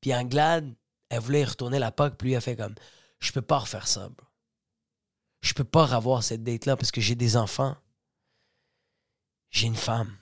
[0.00, 0.74] Puis Anglade,
[1.10, 2.74] elle voulait y retourner la POC, puis lui a fait comme
[3.20, 4.26] Je peux pas refaire ça, bro.
[5.42, 7.76] Je peux pas revoir cette date-là parce que j'ai des enfants.
[9.56, 10.14] J'ai une femme.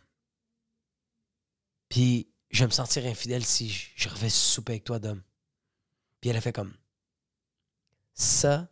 [1.88, 5.20] Puis je vais me sentir infidèle si je, refais souper avec toi, Dom.
[6.20, 6.72] Puis elle a fait comme
[8.12, 8.68] Ça,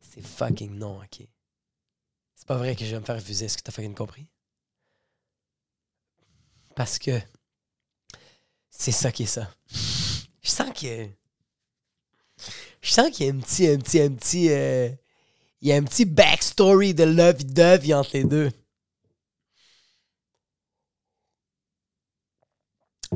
[0.00, 1.26] c'est fucking non, ok.
[2.36, 3.46] C'est pas vrai que je vais me faire refuser.
[3.46, 4.28] Est-ce que t'as fucking compris?
[6.76, 7.20] Parce que
[8.70, 9.52] c'est ça qui est ça.
[10.40, 11.08] Je sens que.
[12.80, 14.50] Je sens qu'il y a un petit, un petit, un petit.
[14.52, 14.88] euh,
[15.62, 18.52] il y a un petit backstory de love-dove entre les deux.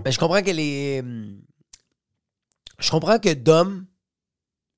[0.05, 1.01] Mais je comprends que les.
[1.01, 1.41] hum,
[2.79, 3.87] Je comprends que Dom.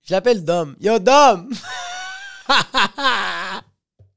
[0.02, 0.74] Je l'appelle Dom.
[0.80, 1.48] Yo, Dom!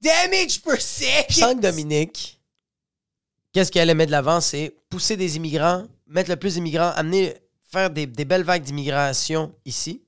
[0.02, 1.26] Damage per second!
[1.30, 2.40] Je sens que Dominique,
[3.54, 7.36] qu'est-ce qu'elle aimait de l'avant, c'est pousser des immigrants, mettre le plus d'immigrants, amener,
[7.72, 10.04] faire des, des belles vagues d'immigration ici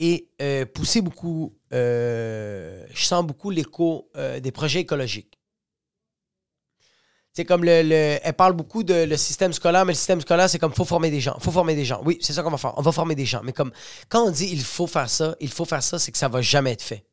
[0.00, 5.38] et euh, pousser beaucoup, euh, je sens beaucoup l'écho euh, des projets écologiques.
[7.36, 10.48] C'est comme le, le- Elle parle beaucoup de le système scolaire, mais le système scolaire,
[10.48, 11.36] c'est comme faut former des gens.
[11.40, 12.00] faut former des gens.
[12.04, 12.74] Oui, c'est ça qu'on va faire.
[12.76, 13.40] On va former des gens.
[13.42, 13.72] Mais comme
[14.08, 16.40] quand on dit il faut faire ça, il faut faire ça, c'est que ça va
[16.42, 17.04] jamais être fait.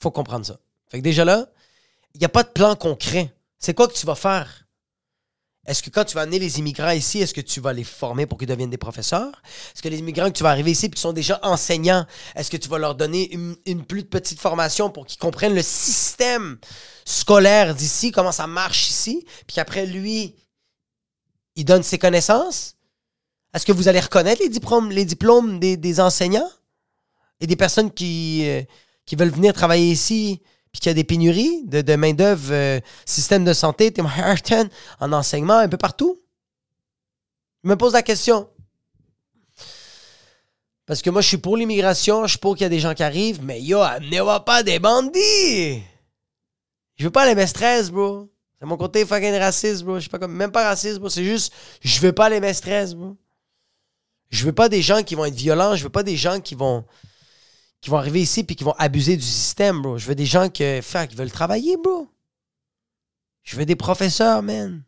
[0.00, 0.58] faut comprendre ça.
[0.88, 1.46] Fait que déjà là,
[2.14, 3.32] il n'y a pas de plan concret.
[3.60, 4.66] C'est quoi que tu vas faire?
[5.66, 8.24] Est-ce que quand tu vas amener les immigrants ici, est-ce que tu vas les former
[8.24, 9.42] pour qu'ils deviennent des professeurs?
[9.74, 12.50] Est-ce que les immigrants que tu vas arriver ici et qui sont déjà enseignants, est-ce
[12.50, 13.30] que tu vas leur donner
[13.66, 16.58] une, plus petite formation pour qu'ils comprennent le système
[17.04, 20.34] scolaire d'ici, comment ça marche ici, puis qu'après lui,
[21.56, 22.76] il donne ses connaissances?
[23.52, 24.48] Est-ce que vous allez reconnaître les
[25.04, 26.50] diplômes, des, enseignants?
[27.42, 28.62] Et des personnes qui, euh,
[29.06, 30.42] qui veulent venir travailler ici
[30.72, 34.68] puis qu'il y a des pénuries de, main-d'œuvre, euh, système de santé, Tim Horton,
[35.00, 36.20] en enseignement, un peu partout?
[37.64, 38.48] Je me pose la question.
[40.86, 42.94] Parce que moi, je suis pour l'immigration, je suis pour qu'il y a des gens
[42.94, 45.82] qui arrivent, mais yo, amenez-moi pas des bandits!
[46.96, 48.28] Je veux pas les maîtresses, bro.
[48.58, 49.94] C'est mon côté fucking raciste, bro.
[49.94, 51.08] Je suis pas comme, même pas raciste, bro.
[51.08, 53.16] C'est juste, je veux pas les maîtresses, bro.
[54.30, 56.54] Je veux pas des gens qui vont être violents, je veux pas des gens qui
[56.54, 56.84] vont
[57.80, 59.98] qui vont arriver ici puis qui vont abuser du système, bro.
[59.98, 62.08] Je veux des gens que, qui veulent travailler, bro.
[63.42, 64.82] Je veux des professeurs, man.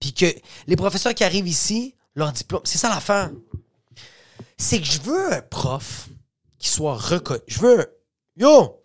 [0.00, 0.26] Puis que
[0.66, 3.30] les professeurs qui arrivent ici, leur diplôme, c'est ça l'affaire.
[4.56, 6.08] C'est que je veux un prof
[6.58, 7.40] qui soit reconnu.
[7.46, 7.86] Je veux un...
[8.36, 8.84] Yo!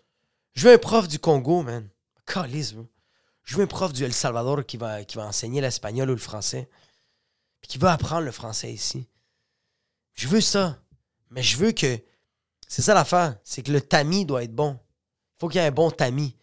[0.54, 1.88] Je veux un prof du Congo, man.
[2.26, 2.86] Calice, bro.
[3.42, 6.18] Je veux un prof du El Salvador qui va, qui va enseigner l'espagnol ou le
[6.18, 6.68] français.
[7.60, 9.08] Puis qui va apprendre le français ici.
[10.14, 10.80] Je veux ça.
[11.30, 11.98] Mais je veux que
[12.68, 14.78] c'est ça l'affaire, c'est que le tamis doit être bon.
[15.36, 16.36] Faut qu'il y ait un bon tamis.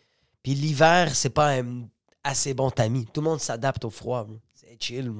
[0.44, 1.88] Puis l'hiver, c'est pas un
[2.24, 3.06] assez bon tamis.
[3.08, 4.28] Tout le monde s'adapte au froid.
[4.54, 5.12] C'est chill.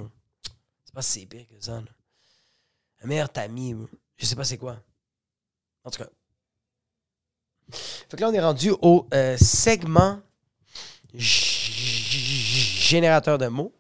[0.84, 1.74] C'est pas si pire que ça.
[1.74, 1.88] là.
[3.04, 3.76] Un meilleur tamis,
[4.18, 4.78] je sais pas c'est quoi.
[5.84, 6.10] En tout cas.
[7.72, 10.20] Fait que là, on est rendu au euh, segment
[12.92, 13.74] générateur de mots.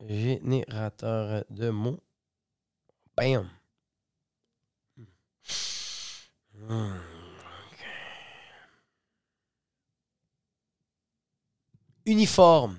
[0.00, 2.00] Générateur de mots.
[3.16, 3.48] Bam.
[12.06, 12.78] Uniforme.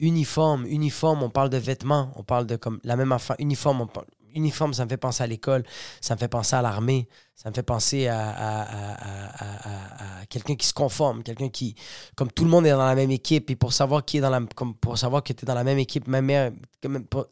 [0.00, 3.34] Uniforme, uniforme, on parle de vêtements, on parle de comme la même affaire.
[3.40, 5.64] Uniforme, on parle- uniforme, ça me fait penser à l'école,
[6.00, 9.68] ça me fait penser à l'armée, ça me fait penser à, à- à- à-
[10.16, 11.74] à- à quelqu'un qui se conforme, quelqu'un qui,
[12.16, 14.30] comme tout le monde est dans la même équipe, et pour savoir qui est dans
[14.30, 17.26] la, comme pour savoir que tu es dans la même équipe, même, même, pour.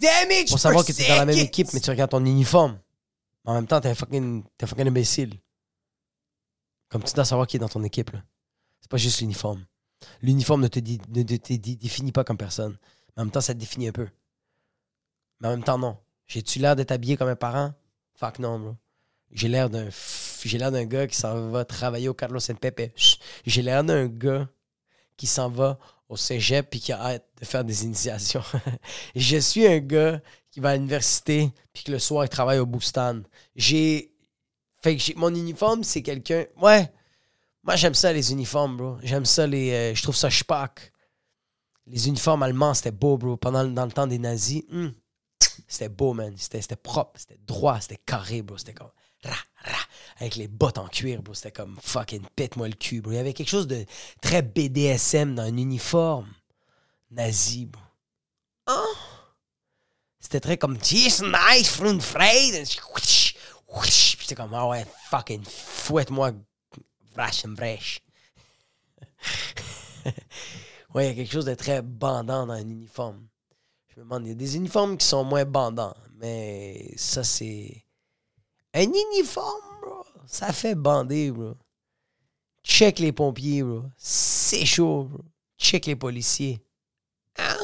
[0.00, 2.78] Damage pour savoir que tu es dans la même équipe, mais tu regardes ton uniforme.
[3.44, 5.34] En même temps, t'es un fucking, t'es un fucking imbécile.
[6.88, 8.10] Comme tu dois savoir qui est dans ton équipe.
[8.80, 9.64] C'est pas juste l'uniforme.
[10.22, 12.76] L'uniforme ne te, dit- ne te- te dit- définit pas comme personne.
[13.16, 14.08] Mais en même temps, ça te définit un peu.
[15.40, 15.96] Mais en même temps, non.
[16.26, 17.72] J'ai-tu l'air d'être habillé comme un parent?
[18.14, 18.76] Fuck non, bro.
[19.32, 19.88] J'ai l'air d'un
[20.44, 22.92] j'ai l'air d'un gars qui s'en va travailler au Carlos Saint Pepe.
[23.46, 24.48] J'ai l'air d'un gars
[25.16, 25.78] qui s'en va
[26.08, 28.42] au cégep puis qui a hâte de faire des initiations.
[29.14, 30.20] Je suis un gars
[30.50, 33.20] qui va à l'université, puis que le soir, il travaille au Boostan.
[33.54, 34.12] J'ai.
[34.82, 36.44] Fait que mon uniforme, c'est quelqu'un.
[36.60, 36.90] Ouais.
[37.62, 38.96] Moi, j'aime ça, les uniformes, bro.
[39.02, 39.70] J'aime ça, les.
[39.70, 40.92] euh, je trouve ça spack.
[41.86, 43.36] Les uniformes allemands, c'était beau, bro.
[43.36, 44.92] Pendant dans le temps des nazis, hum,
[45.70, 46.34] c'était beau, man.
[46.36, 48.58] C'était propre, c'était droit, c'était carré, bro.
[48.58, 48.90] C'était comme.
[49.22, 49.78] Ra, ra,
[50.18, 51.32] avec les bottes en cuir, bro.
[51.32, 53.12] C'était comme fucking pète-moi le cul, bro.
[53.12, 53.86] Il y avait quelque chose de
[54.20, 56.28] très BDSM dans un uniforme
[57.12, 57.80] nazi, bro.
[58.66, 58.94] Oh!
[60.18, 62.66] C'était très comme This nice from Fred.
[63.84, 66.32] J'étais comme, ah ouais, fucking fouette-moi,
[67.14, 68.00] vache brèche.
[70.94, 73.29] ouais, il y a quelque chose de très bandant dans un uniforme.
[74.22, 77.84] Il y a des uniformes qui sont moins bandants, mais ça, c'est.
[78.72, 81.54] Un uniforme, bro, ça fait bander, bro.
[82.62, 83.82] Check les pompiers, bro.
[83.96, 85.24] C'est chaud, bro.
[85.58, 86.62] Check les policiers.
[87.36, 87.56] Hein?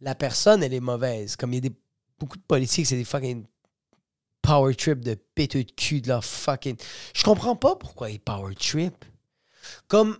[0.00, 1.36] La personne, elle est mauvaise.
[1.36, 1.76] Comme il y a des,
[2.18, 3.46] beaucoup de policiers c'est des fucking
[4.40, 6.76] power trip de péteux de cul de leur fucking.
[7.14, 9.04] Je comprends pas pourquoi ils power trip.
[9.86, 10.18] Comme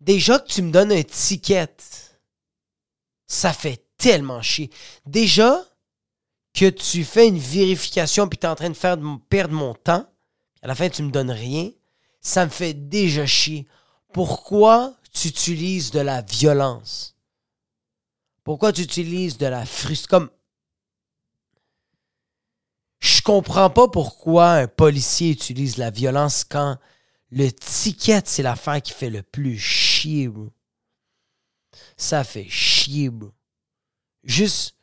[0.00, 1.74] déjà que tu me donnes un ticket,
[3.26, 4.70] ça fait tellement chier.
[5.06, 5.62] Déjà
[6.54, 8.96] que tu fais une vérification puis tu es en train de faire
[9.28, 10.10] perdre mon temps,
[10.62, 11.70] à la fin tu me donnes rien,
[12.20, 13.68] ça me fait déjà chier.
[14.12, 17.16] Pourquoi tu utilises de la violence?
[18.42, 20.08] Pourquoi tu utilises de la frustration?
[20.08, 20.30] Comme
[22.98, 26.78] je comprends pas pourquoi un policier utilise la violence quand
[27.30, 30.28] le ticket, c'est l'affaire qui fait le plus chier.
[31.96, 33.10] Ça fait chier.
[34.22, 34.76] Juste,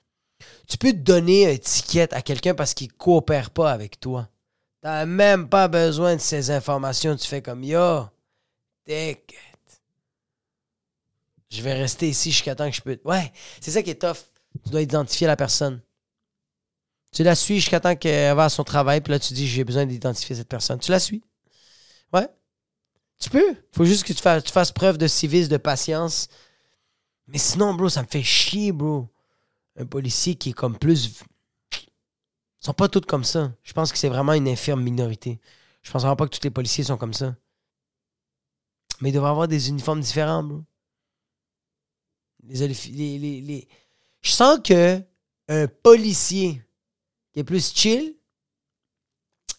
[0.67, 4.29] tu peux te donner un ticket à quelqu'un parce qu'il coopère pas avec toi.
[4.81, 7.15] T'as même pas besoin de ces informations.
[7.15, 8.05] Tu fais comme, yo,
[8.85, 9.27] t'inquiète.
[11.49, 12.99] Je vais rester ici jusqu'à temps que je peux.
[13.05, 13.31] Ouais,
[13.61, 14.17] c'est ça qui est tough.
[14.63, 15.81] Tu dois identifier la personne.
[17.11, 19.63] Tu la suis jusqu'à temps qu'elle va à son travail, puis là, tu dis, j'ai
[19.63, 20.79] besoin d'identifier cette personne.
[20.79, 21.23] Tu la suis?
[22.13, 22.27] Ouais.
[23.19, 23.55] Tu peux.
[23.71, 26.27] Faut juste que tu fasses, tu fasses preuve de civisme, de patience.
[27.27, 29.07] Mais sinon, bro, ça me fait chier, bro.
[29.78, 31.21] Un policier qui est comme plus.
[31.71, 33.53] Ils sont pas tous comme ça.
[33.63, 35.39] Je pense que c'est vraiment une infirme minorité.
[35.84, 37.36] Je pense vraiment pas que tous les policiers sont comme ça.
[38.99, 40.63] Mais ils devraient avoir des uniformes différents.
[42.43, 43.67] Les,
[44.21, 45.01] Je sens que
[45.47, 46.61] un policier
[47.32, 48.15] qui est plus chill,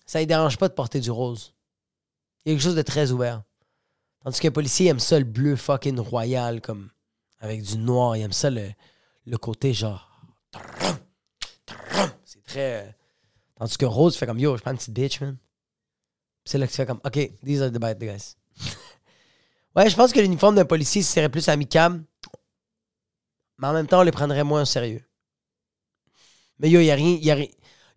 [0.04, 1.54] ça ne dérange pas de porter du rose.
[2.44, 3.42] Il y a quelque chose de très ouvert.
[4.24, 6.90] Tandis qu'un policier aime ça le bleu fucking royal, comme
[7.38, 8.16] avec du noir.
[8.16, 8.70] Il aime ça le,
[9.26, 10.07] le côté genre.
[12.24, 12.96] C'est très.
[13.56, 15.36] Tandis que rose fait comme yo, je prends une petite bitch, man.
[16.44, 18.36] C'est là que tu fais comme, ok, these are the bad guys.
[19.76, 22.04] ouais, je pense que l'uniforme d'un policier serait plus amicable.
[23.58, 25.02] Mais en même temps, on les prendrait moins au sérieux.
[26.58, 27.18] Mais yo, y a rien.
[27.20, 27.46] Y a,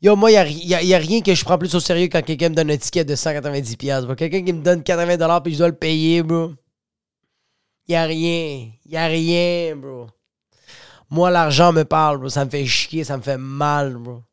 [0.01, 2.07] yo, moi, y a, y a- y a rien que je prends plus au sérieux
[2.11, 3.77] quand quelqu'un me donne un ticket de 190$.
[3.77, 4.15] piastres, bro.
[4.15, 6.53] Quelqu'un qui me donne 80$ puis je dois le payer, bro.
[7.87, 8.71] Y a rien.
[8.85, 10.07] Y a rien, bro.
[11.11, 12.29] Moi, l'argent me parle, bro.
[12.29, 14.23] Ça me fait chier, ça me fait mal, bro.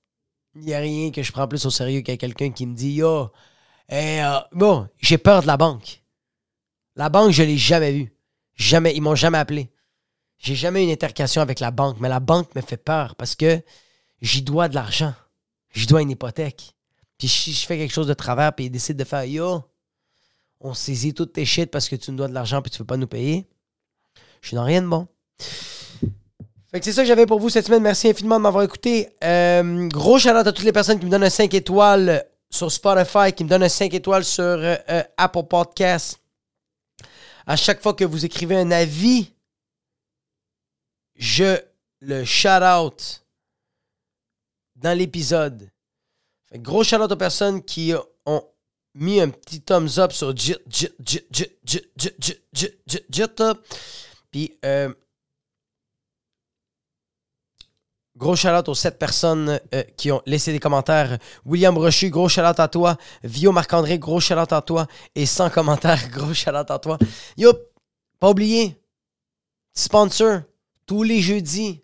[0.54, 3.30] Y a rien que je prends plus au sérieux que quelqu'un qui me dit Yo,
[3.92, 6.02] euh, bon, j'ai peur de la banque.
[6.94, 8.12] La banque, je l'ai jamais vue.
[8.54, 8.94] Jamais.
[8.94, 9.70] Ils m'ont jamais appelé.
[10.38, 13.34] J'ai jamais eu une intercation avec la banque, mais la banque me fait peur parce
[13.34, 13.60] que
[14.22, 15.14] j'y dois de l'argent.
[15.72, 16.76] J'y dois une hypothèque.
[17.18, 19.64] Puis si je fais quelque chose de travers, puis ils décident de faire Yo,
[20.60, 22.86] on saisit toutes tes shit parce que tu nous dois de l'argent puis tu veux
[22.86, 23.48] pas nous payer.
[24.42, 25.08] Je suis dans rien de bon.
[26.70, 27.82] Fait que c'est ça que j'avais pour vous cette semaine.
[27.82, 29.08] Merci infiniment de m'avoir écouté.
[29.24, 33.32] Euh, gros shout à toutes les personnes qui me donnent un 5 étoiles sur Spotify,
[33.34, 36.20] qui me donnent un 5 étoiles sur euh, euh, Apple Podcasts.
[37.46, 39.32] À chaque fois que vous écrivez un avis,
[41.16, 41.56] je
[42.00, 43.24] le shout out
[44.76, 45.70] dans l'épisode.
[46.56, 47.94] Gros shout out aux personnes qui
[48.26, 48.44] ont
[48.94, 50.92] mis un petit thumbs up sur Jit, Jit,
[51.64, 53.24] Jit,
[58.18, 61.18] gros shout out aux 7 personnes euh, qui ont laissé des commentaires.
[61.46, 62.96] William Rochu, gros shout out à toi.
[63.22, 64.86] Vio Marc-André, gros shout out à toi.
[65.14, 66.98] Et sans commentaires, gros shout out à toi.
[67.36, 67.52] Yo,
[68.18, 68.76] pas oublier,
[69.72, 70.40] sponsor,
[70.86, 71.82] tous les jeudis,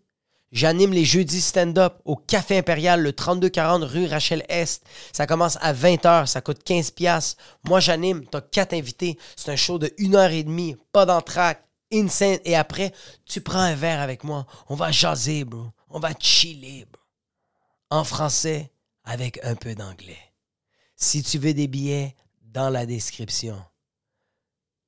[0.55, 4.85] J'anime les jeudis stand-up au Café Impérial, le 3240 rue Rachel Est.
[5.13, 6.93] Ça commence à 20h, ça coûte 15$.
[6.95, 7.43] piastres.
[7.65, 9.19] Moi, j'anime, t'as quatre invités.
[9.35, 12.39] C'est un show de 1h30, pas d'entraque, insane.
[12.45, 12.93] Et après,
[13.27, 14.47] tu prends un verre avec moi.
[14.69, 15.73] On va jaser, bro.
[15.95, 16.87] On va chiller.
[17.89, 18.73] En français,
[19.05, 20.19] avec un peu d'anglais.
[20.97, 23.57] Si tu veux des billets, dans la description.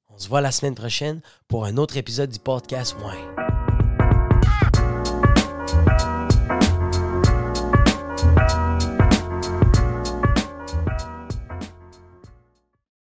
[0.08, 2.96] On se voit la semaine prochaine pour un autre épisode du podcast.